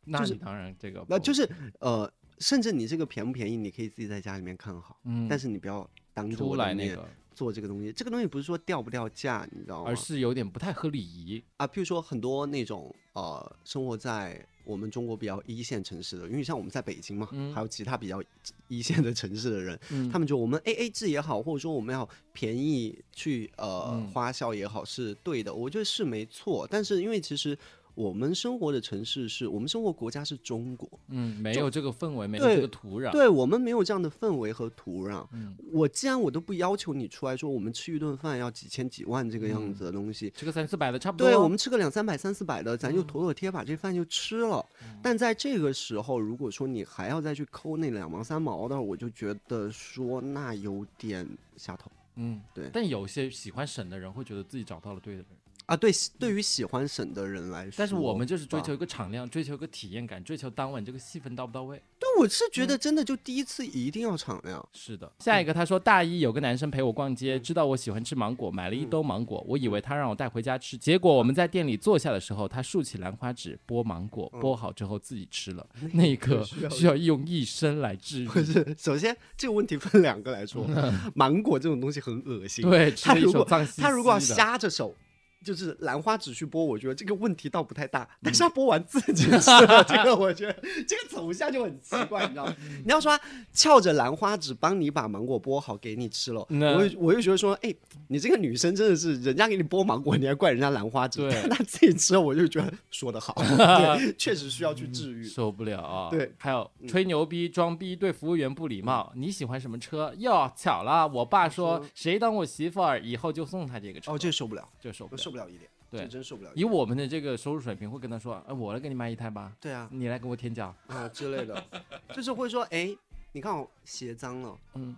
[0.04, 1.48] 那是你当然这个不那就是
[1.80, 7.92] 呃，甚至你这个便不便宜，你可以自己在家里面看好，嗯，但是你不要当着出我的面来那个，做这个东西。
[7.92, 9.90] 这个东西不是说掉不掉价，你知道吗？
[9.90, 11.42] 而是有点不太合礼仪。
[11.58, 18.22] 啊，譬如说很多那种呃，生活在我们中国比较一线城市的，因为像我们在北京嘛，嗯还有其他比较
[18.68, 26.68] 一线的城市的人，嗯他们觉得我们 A A 制也好，或者说我们要便宜去呃、嗯花销也好，是对的，我觉得是没错。
[26.70, 27.58] 但是因为其实
[27.96, 33.12] 我们生活的城市是我们生活国家是中国，嗯，没有这个氛围，没有这个土壤。
[33.12, 35.28] 对我们没有这样的氛围和土壤。
[35.34, 41.28] 嗯，我既然我都不要求你出来说我们吃一顿饭要几千几万这个样嗯子的东西，吃个三四百的差不多。
[41.28, 43.08] 对我们吃个两三百、三四百的，咱就嗯。
[43.12, 44.66] 妥妥贴把这饭就吃了。
[45.02, 51.28] 但在这个时候，如果说你还要再去抠那两毛三毛的，我就觉得说那有点
[51.58, 51.92] 下头。
[52.16, 52.70] 嗯，对。
[52.72, 55.28] 但有些喜欢省的人会觉得自己找到了对的人，
[55.66, 55.76] 啊。
[55.76, 61.82] 对，对于喜欢省的人来说，但是我们就是追求一个敞亮，追求一个体验感，追求当晚这个戏份到不到位。
[62.00, 64.64] 对，我是觉嗯得真的就第一次一定要敞亮。
[64.74, 78.28] 是的，下一个他说大一有个男生陪我逛街，嗯知道我喜欢吃芒果，买了一兜芒果，我以为他让我带回家吃，结果我们在店里坐下的时候，他竖起兰花指剥芒果，剥好之后自己吃了，那一刻嗯需要用一生来治愈。
[78.28, 80.68] 不是，首先这个问题分两个来说，
[81.16, 82.68] 芒果这种东西很恶心。
[82.68, 84.96] 对，吃一他如果手脏兮兮他如果要瞎着手
[85.44, 88.08] 就是兰花指去剥，我觉得这个问题倒不太大。
[88.22, 90.54] 但是他剥完自己吃了，这个我觉得
[90.88, 92.56] 这个走向就很奇怪，你知道吗？
[92.86, 93.18] 你要说
[93.54, 97.74] 翘着兰花指帮你把芒果剥好给你吃了，那我就我就觉得说，哎，
[98.08, 105.24] 你这个女生真的是人家给你剥芒果，你还怪人家兰花指，对 但他自己吃了，我就觉得说得好， 对，确实需要去治愈。
[105.24, 106.10] 受不了啊！
[106.10, 109.12] 对，还有吹牛逼、装逼，对服务员不礼貌。
[109.16, 110.14] 你喜欢什么车？
[110.18, 114.12] 哟，巧了，我爸说说谁当我媳妇儿，以后就送他这个车。
[114.12, 115.22] 哦，这受不了，这受不了。
[115.32, 116.02] 受不了一点，对。
[116.02, 116.64] 这真受不了以。
[116.64, 120.76] 我们的这个收入水平，会跟他说，哎，我来给你买一台吧，对啊，你来给我添脚。
[120.88, 121.64] 啊之类的，
[122.14, 122.96] 就是会说，哎，
[123.32, 124.96] 你看我鞋脏了，嗯。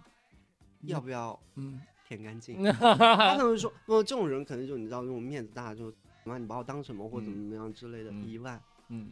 [0.86, 2.62] 要不要嗯，舔干净？
[2.76, 5.94] 他可能会说，哦，这种人可能就你知道那种面子大，就
[6.26, 8.28] 妈你把我当什么或者怎么样之类的，嗯。
[8.28, 9.12] 一万，嗯，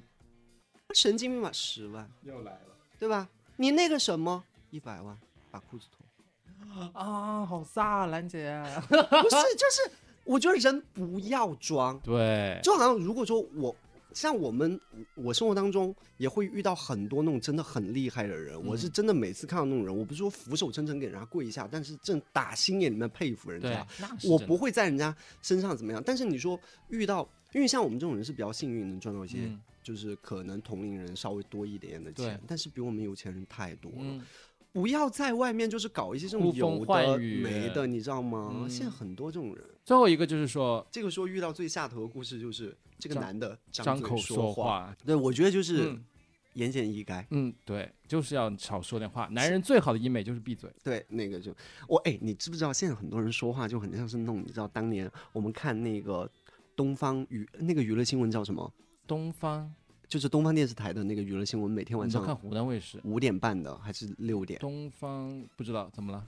[0.93, 2.75] 神经病吧，十万，又来了。
[2.99, 3.29] 对吧？
[3.55, 4.43] 你那个什么？
[4.69, 5.17] 一百万，
[5.49, 8.61] 把裤子脱，啊，好飒啊，兰姐。
[8.89, 9.91] 不是，就是
[10.23, 13.75] 我觉得人不要装，对，就好像如果说我
[14.13, 14.79] 像我们
[15.15, 23.71] 我生活当中也会遇到很多那种真的很厉害的人，我是真的每次看到那种人，我不是说俯首称臣给人家跪一下，但是正打心眼里面佩服人对。
[23.71, 24.33] 家。，那是真的。
[24.33, 26.59] 我不会在人家身上怎么样，但是你说
[26.89, 29.59] 遇到，因为像我们这种人是比较幸运，能赚到一些，嗯。
[29.83, 33.97] 就是可能同龄人稍微多一点点的钱，但是比我们有钱人太多了。
[34.01, 34.21] 嗯，
[34.73, 38.51] 不要在外面就是搞一些这种有唤的雨没的，你知道吗？
[38.53, 39.65] 嗯现在很多这种人。
[39.83, 46.05] 最后一个就是说这个时候遇到最下头的故事就是这个男的嘴张口说说，话，对我觉得就是嗯
[46.53, 47.25] 言简意赅。
[47.31, 49.27] 嗯，对，就是要少说点话。
[49.31, 50.69] 男人最好的医美就是闭嘴。
[50.83, 51.53] 对，那个就
[51.87, 56.29] 我哎，你知不知道现在很多人说话就很像是那种，你知道当年我们看那个
[56.75, 58.71] 东方娱那个娱乐新闻叫什么？
[59.07, 59.73] 东方，
[60.11, 62.99] 就是东方电视台的那个娱乐新闻，每天晚上看上湖南卫视。
[63.05, 64.59] 五点半的还是六点？
[64.59, 66.21] 东方不知道怎么了，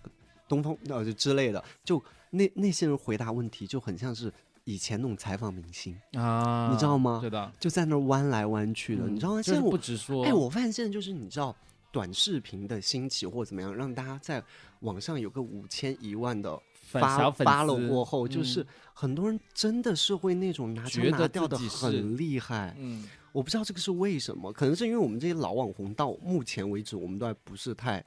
[0.47, 4.31] 东方呃就之类的，就那那些人回答问题就很像是
[4.63, 9.41] 以前那种采访明星，啊，你知道吗对的，就在那儿弯来弯去的，嗯你知道吗？
[9.41, 10.23] 现在我不直说。
[10.23, 11.53] 哎，我发现现在就是你知道。
[11.91, 14.43] 短视频的兴起或怎么样，让大家在
[14.79, 22.75] 网上有个五千一万的粉发发了过后，就嗯是很多人真的是会那种拿觉得腔拿掉的很厉害。
[22.77, 28.03] 嗯，我不知道这个是为什么，可能是因为我们这些老网红到目前为止，我们都还不是太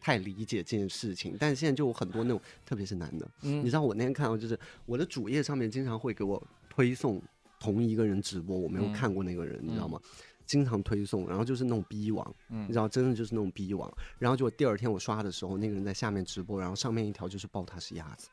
[0.00, 1.36] 太理解这件事情。
[1.38, 7.22] 但是现在就有很多那种，特别是男的，嗯你知道我那天看到，就是我的主页上面经常会给我推送
[7.60, 10.00] 同一个人直播，我没有嗯看过那个人，你知道吗？
[10.48, 13.88] 经常推送，然后就是那种逼王，嗯你知道，真的就是那种逼王。
[14.18, 18.28] 然后就第二天我刷的时候，那个人在下面直播，然后上面一条就是爆他是鸭子，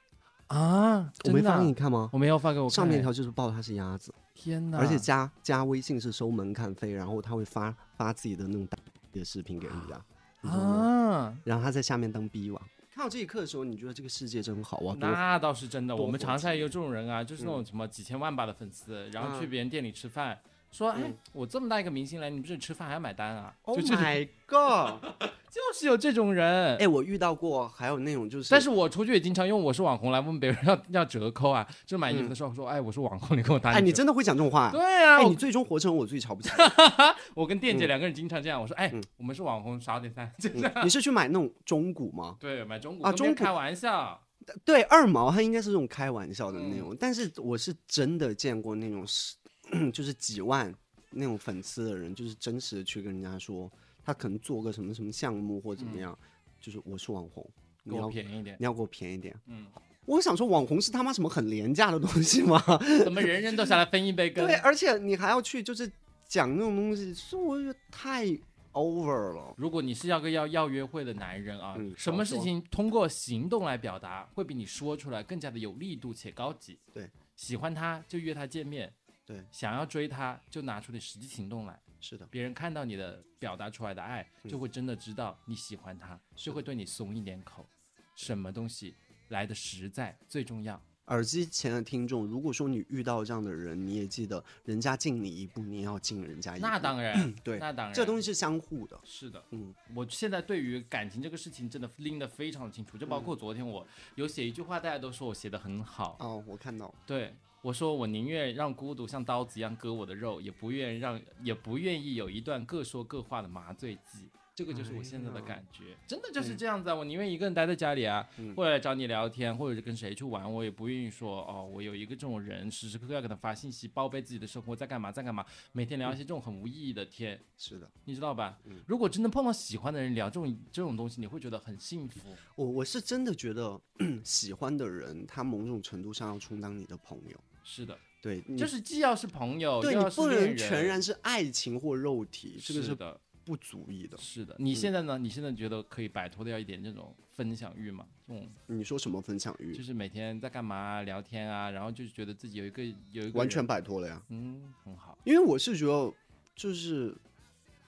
[0.48, 2.10] 啊，我没发给你看吗？
[2.14, 2.72] 我没有发给我看。
[2.74, 4.78] 上面一哎条就是爆他是鸭子，天哪！
[4.78, 8.78] 而且加加微信是收门槛费，然后他会发发自己的那种打
[9.12, 10.50] 的视频给人家？
[10.50, 12.62] 啊，然后他在下面当逼王。
[12.94, 14.96] 看到这一刻的时候，你觉得这个世界真好啊！
[15.00, 15.94] 那倒是真的。
[15.94, 20.40] 我们长沙也有这种人啊，就是那种什么几千万吧的粉丝，然后去嗯别人店里吃饭，
[20.76, 25.02] 说：“哎嗯，我这么大一个明星来你们这里吃饭还要买单啊？” Oh my god！
[25.50, 26.76] 就是有这种人。
[26.76, 34.70] 哎，我遇到过，还有那种就是，但是我出去也经常用我是网红来问别人要要折扣啊，就买衣服的时候说：“哎，我是网红，你给我打哎，你真的会讲这种话？
[34.72, 36.50] 对啊，哎，你最终活成我最瞧不起。
[37.34, 40.72] 我跟店姐嗯两个人经常这样，我说：“哎嗯，我们是网红，少点餐。”就这样。
[40.76, 42.36] 嗯你是去买那种中古吗？
[42.40, 44.20] 对，买中古啊中古开玩笑。
[44.64, 49.36] 对，二毛他应该是这种开玩笑的那嗯种，但是我是真的见过那种是，
[49.92, 50.74] 就是几万
[51.12, 53.72] 那种粉丝的人，就是真实的去跟人家说，
[54.04, 56.18] 他可能做个什么什么项目或怎么样，
[56.60, 57.48] 就是我是网红，
[57.84, 59.36] 你要便宜一点，你要给我便宜点。
[59.48, 59.68] 嗯，
[60.06, 62.62] 我想说，网红是他妈什么很廉价的东西吗？
[63.04, 64.46] 怎么人人都想来 分一杯羹？
[64.46, 65.92] 对，而且你还要去就是
[66.28, 68.26] 讲那种东西，是我觉得太
[68.74, 69.54] over 了。
[69.58, 76.78] 如果你是要个要要约会的男人啊，嗯什么事情通过行动来表达，会比你说出来更加的有力度且高级。
[76.94, 78.92] 对，喜欢他就约他见面，
[79.26, 81.80] 对，想要追他就拿出你实际行动来。
[82.00, 87.68] 是的，别人看到你的表达出来的爱，嗯就会真的知道你喜欢他，就会对你松一点口。
[88.16, 88.94] 什么东西
[89.30, 90.80] 来的实在最重要。
[91.08, 96.66] 耳机前的听众，如果说你遇到这样的人，你也记得，人家敬你一步，你也要敬人家一步。
[96.66, 99.00] 那当然， 对，那当然，这东西是相互的。
[99.04, 107.36] 是的，嗯，我现在对于感情这个事情真的拎得非常清楚，就包括昨天我有写一句话，大家都说我写的很好，哦，我看到，对
[107.66, 114.30] 我说我宁愿让孤独像刀子一样割我的肉，也不愿让也不愿意有一段各说各话的麻醉剂。
[114.54, 116.96] 这个就是我现在的感觉，真的就是这样子啊！
[116.96, 125.44] 我宁愿一个人待在家里啊，嗯或者来找你聊天，或者是跟谁去玩，我也不愿意说哦，我有一个这种人，时时刻刻要给他发信息，报备自己的生活在干嘛，在干嘛，
[125.74, 128.58] 每天聊一些这种很无意义的天，是的，你知道吧？
[128.66, 132.20] 嗯如果真的碰到喜欢的人聊这种这种东西，你会觉得很幸福。
[132.56, 133.82] 我我是真的觉得
[134.24, 137.38] 喜欢的人，他某种程度上要充当你的朋友。
[137.68, 144.16] 是的，对，就是既要是朋友，对你不能全然是爱情或肉体，这个是是的，不足以的。
[144.18, 144.56] 是的。
[144.60, 145.18] 你现在呢？
[145.18, 148.06] 你现在觉得可以摆脱掉一点这种分享欲吗？
[148.28, 149.82] 这种你说什么分享欲就？
[149.84, 154.22] 是每天在干嘛啊聊天啊，然后就是觉得自己有一个有一个完全摆脱了呀。
[154.30, 156.14] 嗯很好，因为我是觉得，
[156.56, 157.18] 就是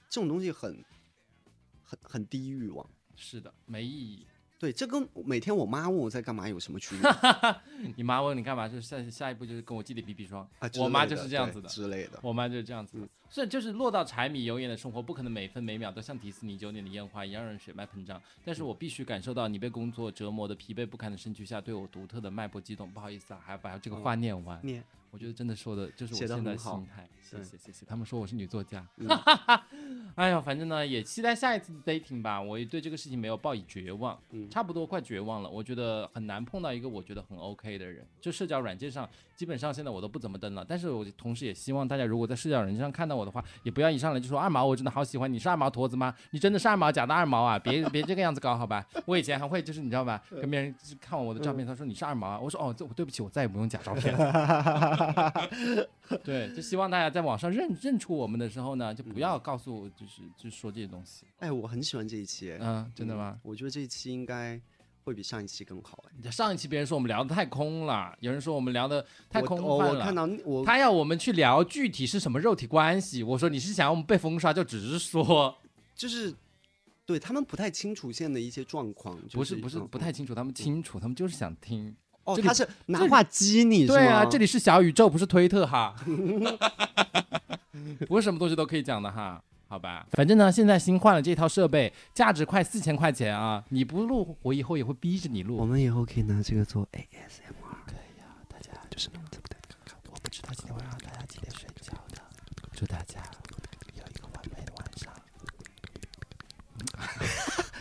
[0.09, 0.84] 这种东西很
[1.84, 2.89] 很很低欲望。
[3.15, 4.25] 是的，没意义。
[4.60, 7.10] 对，这跟每天我妈问我在干嘛有什么区别
[7.95, 10.47] 你妈问你干嘛，就是下下一步就是跟我弟弟比比霜。
[10.60, 10.70] 啊？
[10.80, 12.20] 我妈就是这样子的，之类的。
[12.24, 13.08] 我妈就是这样子
[13.43, 18.21] 以就是落到柴米油盐的生活，不可能每分每秒都像迪士尼九点的烟花一样让人血脉膨胀。
[18.43, 22.89] 但是我必须感受到你被工作折磨的疲惫不堪的身躯下，对我独特的脉搏激动。
[22.91, 24.59] 不好意思啊，还要把这个话念完。
[24.63, 27.07] 念我觉得真的说的就是我现在的心态。
[27.21, 28.86] 谢谢谢谢，他们说我是女作家。
[28.97, 29.07] 嗯
[30.15, 32.41] 哎呀，反正呢也期待下一次的 dating 吧。
[32.41, 35.49] 我也对这个事情没有抱以绝望，嗯差不多快绝望了。
[35.49, 38.05] 我觉得很难碰到一个我觉得很 OK 的人。
[38.19, 40.65] 就社交软件上，基本上现在我都不怎么登了。
[40.67, 46.13] 但是我同时也希望大家如果在社交软件上看到我的话，也不要一上来就说二毛，我真的好喜欢你，是二毛坨子吗？
[46.32, 47.57] 你真的是二毛假的二毛啊？
[47.63, 48.86] 别别这个样子搞好吧。
[49.05, 55.34] 我以前还会就是你知道吧，跟别人就是看我的照片，他说你是二毛啊，我说哦，这对不起，我再也不用假照片了。
[56.24, 61.26] 对，就希望大家在网上认认出我们的时候呢，就不要告诉，就是就说这些东西。
[61.39, 63.38] 哎，我很喜欢这一期，哎嗯，真的吗？
[63.43, 64.59] 我觉得这一期应该
[65.08, 66.30] 会比上一期更好，哎。
[66.30, 69.66] 上一期别人说我们聊的太空了，有人说我们聊的太空了。
[69.66, 75.55] 我看到我他要我们去聊具体是什么肉体关系，我说你是想要我们被封杀，就只是说
[75.95, 76.34] 就是
[77.05, 81.95] 对他们不太清楚现在的一些状况，就不是不是嗯不太清楚，他们清楚，他们就是想听。
[82.26, 83.88] 哦，他是拿话激你？
[83.88, 85.95] 对啊，这里是小宇宙，不是推特哈
[88.10, 89.41] 不是什么东西都可以讲的哈。
[89.70, 93.63] 好吧，反正呢，现在新换了这套设备，价值快四千块钱啊！
[93.70, 95.57] 你不录，我以后也会逼着你录。
[95.57, 99.41] 我们以后可以拿这个做 ASMR，可以啊，大家就是那种
[100.09, 102.22] 我不知道今天晚上大家几点睡觉的，
[102.74, 103.20] 祝大家
[103.95, 105.13] 有一个完美的晚上。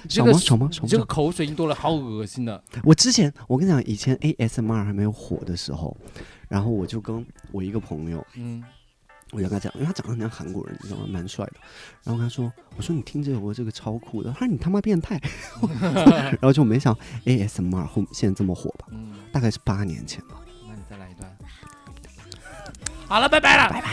[0.08, 0.68] 这个爽吗？
[0.72, 0.88] 爽吗？
[0.88, 1.04] 这个？
[1.04, 2.62] 口水音多了，好恶心的。
[2.82, 5.96] 我之前我跟你讲，以前 ASMR 还没有火的时候，
[6.48, 8.62] 然后我就跟我一个朋友，嗯，
[9.36, 11.06] 我就跟他讲，因为他长得很像韩国人，你知道吗？
[11.10, 11.52] 蛮帅的。
[12.04, 14.32] 然后我跟他说，我说你听这首歌，这个超酷的。
[14.32, 15.20] 他说你他妈变态。
[16.40, 20.36] 然后就没想 ASMR 后现在这么火吧，嗯，大概是八年前吧。
[20.66, 21.36] 那你再来一段。
[23.06, 23.90] 好了，拜拜了，拜拜。